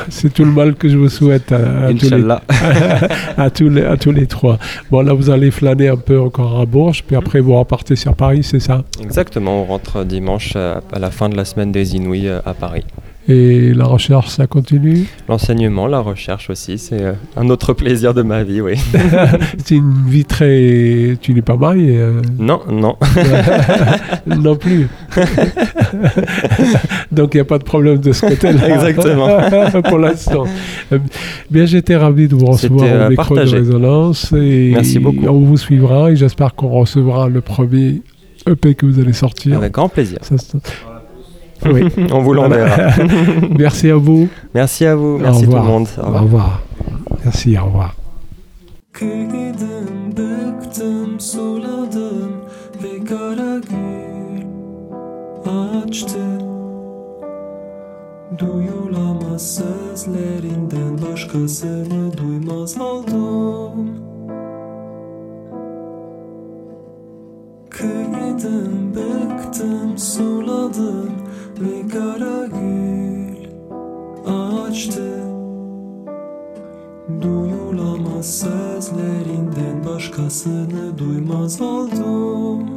c'est 0.09 0.33
tout 0.33 0.45
le 0.45 0.51
mal 0.51 0.75
que 0.75 0.89
je 0.89 0.97
vous 0.97 1.09
souhaite 1.09 1.51
à, 1.51 1.87
à 1.87 1.93
tous 1.93 2.09
les, 2.09 2.25
à, 3.37 3.49
tous 3.49 3.69
les, 3.69 3.83
à 3.83 3.97
tous 3.97 4.11
les 4.11 4.27
trois. 4.27 4.57
Bon, 4.89 5.01
là, 5.01 5.13
vous 5.13 5.29
allez 5.29 5.51
flâner 5.51 5.89
un 5.89 5.97
peu 5.97 6.19
encore 6.19 6.59
à 6.59 6.65
Bourges, 6.65 7.03
puis 7.05 7.15
après, 7.15 7.39
vous 7.39 7.57
repartez 7.57 7.95
sur 7.95 8.15
Paris, 8.15 8.43
c'est 8.43 8.59
ça? 8.59 8.83
Exactement, 9.01 9.61
on 9.61 9.65
rentre 9.65 10.03
dimanche 10.05 10.53
euh, 10.55 10.79
à 10.91 10.99
la 10.99 11.11
fin 11.11 11.29
de 11.29 11.35
la 11.35 11.45
semaine 11.45 11.71
des 11.71 11.95
Inouïs 11.95 12.27
euh, 12.27 12.41
à 12.45 12.53
Paris. 12.53 12.85
Et 13.29 13.73
la 13.73 13.85
recherche, 13.85 14.27
ça 14.27 14.47
continue? 14.47 15.05
L'enseignement, 15.29 15.87
la 15.87 15.99
recherche 16.01 16.49
aussi, 16.49 16.77
c'est 16.77 17.01
euh, 17.01 17.13
un 17.37 17.49
autre 17.49 17.71
plaisir 17.71 18.13
de 18.13 18.21
ma 18.21 18.43
vie, 18.43 18.59
oui. 18.59 18.73
C'est 19.63 19.75
une 19.75 19.93
vie 20.07 20.25
très... 20.25 21.17
Tu 21.21 21.33
n'es 21.33 21.41
pas 21.41 21.55
marié 21.55 21.97
euh, 21.97 22.21
Non, 22.37 22.59
non. 22.69 22.97
Non 24.27 24.57
plus. 24.57 24.89
Donc 27.13 27.33
il 27.33 27.37
n'y 27.37 27.41
a 27.41 27.45
pas 27.45 27.59
de 27.59 27.63
problème 27.63 27.99
de 27.99 28.11
ce 28.11 28.25
côté-là. 28.25 28.75
Exactement. 28.75 29.81
Pour 29.83 29.99
l'instant. 29.99 30.43
Euh, 30.91 30.99
Bien, 31.49 31.65
j'étais 31.65 31.95
ravi 31.95 32.27
de 32.27 32.35
vous 32.35 32.45
recevoir 32.47 33.05
au 33.05 33.09
micro 33.09 33.35
partagé. 33.35 33.53
de 33.53 33.57
résonance. 33.59 34.33
Et 34.33 34.71
Merci 34.73 34.99
beaucoup. 34.99 35.25
On 35.27 35.39
vous 35.39 35.57
suivra 35.57 36.11
et 36.11 36.15
j'espère 36.17 36.55
qu'on 36.55 36.69
recevra 36.69 37.29
le 37.29 37.39
premier 37.41 38.01
EP 38.49 38.75
que 38.75 38.85
vous 38.85 38.99
allez 38.99 39.13
sortir. 39.13 39.57
Avec 39.57 39.71
grand 39.71 39.87
plaisir. 39.89 40.19
Ça, 40.23 40.37
ça- 40.37 40.57
Oui. 41.65 41.83
On 42.11 42.19
vous 42.19 42.33
l'enverra. 42.33 42.91
Merci 43.57 43.89
à 43.89 43.95
vous. 43.95 44.27
Merci 44.53 44.85
à 44.85 44.95
vous, 44.95 45.15
Au 45.15 45.19
merci 45.19 45.45
tout 45.45 45.51
le 45.51 45.57
revoir. 45.57 45.71
monde. 45.71 45.87
Au 45.97 46.01
Au 46.01 46.05
revoir. 46.05 46.23
revoir. 46.23 46.61
Merci, 47.23 47.57
au 47.57 47.65
revoir. 47.65 47.93
Kıydım, 48.91 50.11
bıktım, 50.17 51.19
suladım 51.19 52.31
ve 52.83 53.05
kara 53.05 53.57
gül 53.57 54.43
açtı 55.85 56.19
Duyulamaz 58.37 59.55
sözlerinden 59.55 61.01
başkasını 61.11 62.17
duymaz 62.17 62.77
oldum 62.81 63.89
Kıydım, 67.69 68.93
bıktım, 68.95 69.97
suladım 69.97 71.11
ve 71.59 71.87
kara 71.87 72.45
gül 72.45 73.47
açtı 74.25 75.23
Duyulamaz 77.21 78.39
sözlerinden 78.39 79.85
başkasını 79.85 80.97
duymaz 80.97 81.61
oldum. 81.61 82.69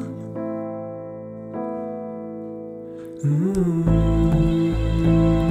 Her 3.23 5.46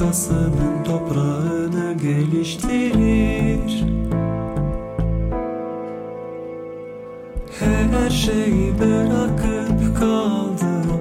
başkasının 0.00 0.84
toprağını 0.84 1.92
geliştirir. 2.02 3.84
Her 7.58 8.10
şeyi 8.10 8.78
bırakıp 8.78 9.98
kaldım 9.98 11.00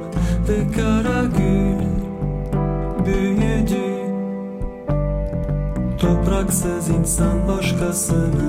ve 0.49 0.71
kara 0.75 1.23
gül 1.23 1.85
büyüdü. 3.05 3.89
Topraksız 5.99 6.89
insan 6.89 7.47
başkasının 7.47 8.48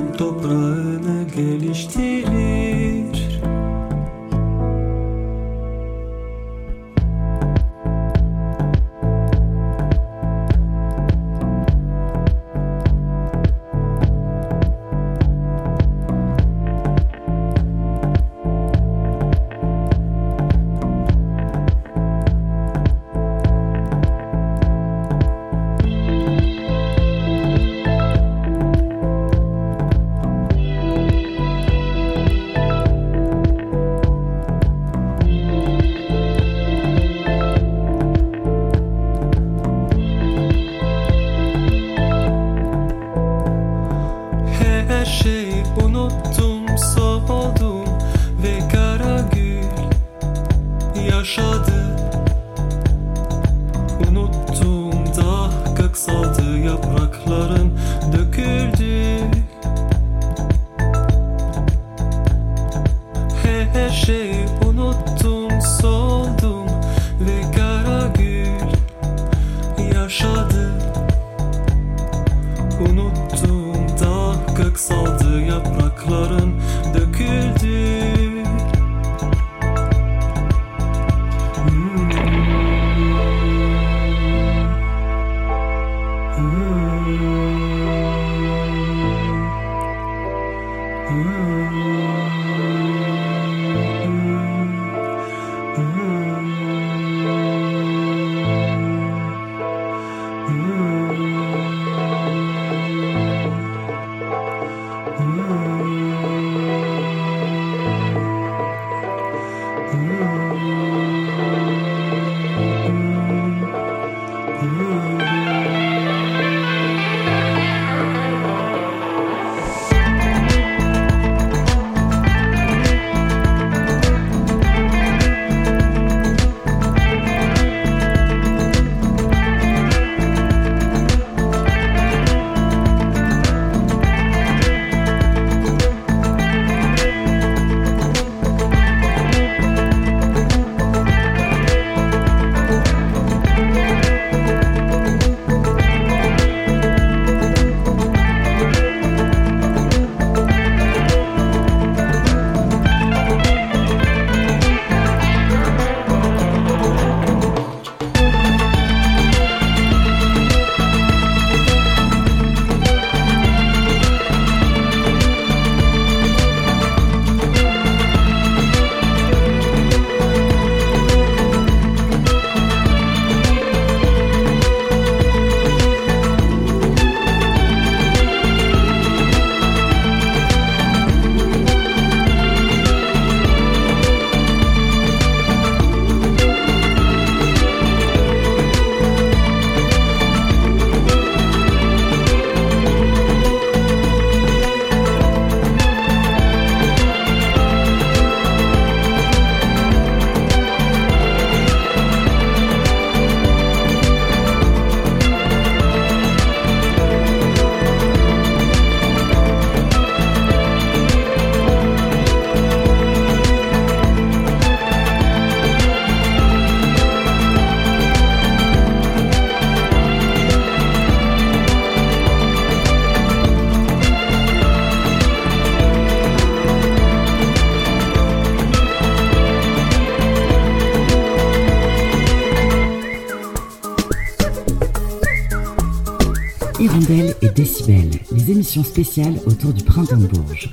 Les 237.61 238.51
émissions 238.51 238.83
spéciales 238.83 239.35
autour 239.45 239.75
du 239.75 239.85
printemps 239.85 240.17
de 240.17 240.27
Bourges. 240.27 240.73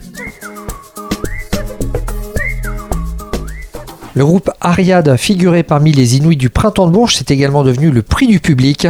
Le 4.13 4.25
groupe 4.25 4.49
Ariad, 4.61 5.17
figuré 5.17 5.63
parmi 5.63 5.91
les 5.91 6.15
Inuits 6.15 6.37
du 6.37 6.49
printemps 6.49 6.87
de 6.87 6.93
Bourges, 6.93 7.15
c'est 7.17 7.29
également 7.29 7.65
devenu 7.65 7.91
le 7.91 8.03
prix 8.03 8.27
du 8.27 8.39
public. 8.39 8.87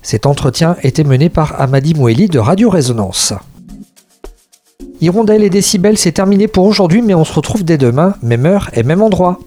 Cet 0.00 0.26
entretien 0.26 0.76
était 0.84 1.02
mené 1.02 1.28
par 1.28 1.60
Amadi 1.60 1.94
Moueli 1.94 2.28
de 2.28 2.38
Radio 2.38 2.70
Résonance. 2.70 3.32
Hirondelle 5.00 5.42
et 5.42 5.50
Décibel, 5.50 5.98
c'est 5.98 6.12
terminé 6.12 6.46
pour 6.46 6.66
aujourd'hui, 6.66 7.02
mais 7.02 7.14
on 7.14 7.24
se 7.24 7.32
retrouve 7.32 7.64
dès 7.64 7.78
demain, 7.78 8.14
même 8.22 8.46
heure 8.46 8.70
et 8.74 8.84
même 8.84 9.02
endroit. 9.02 9.40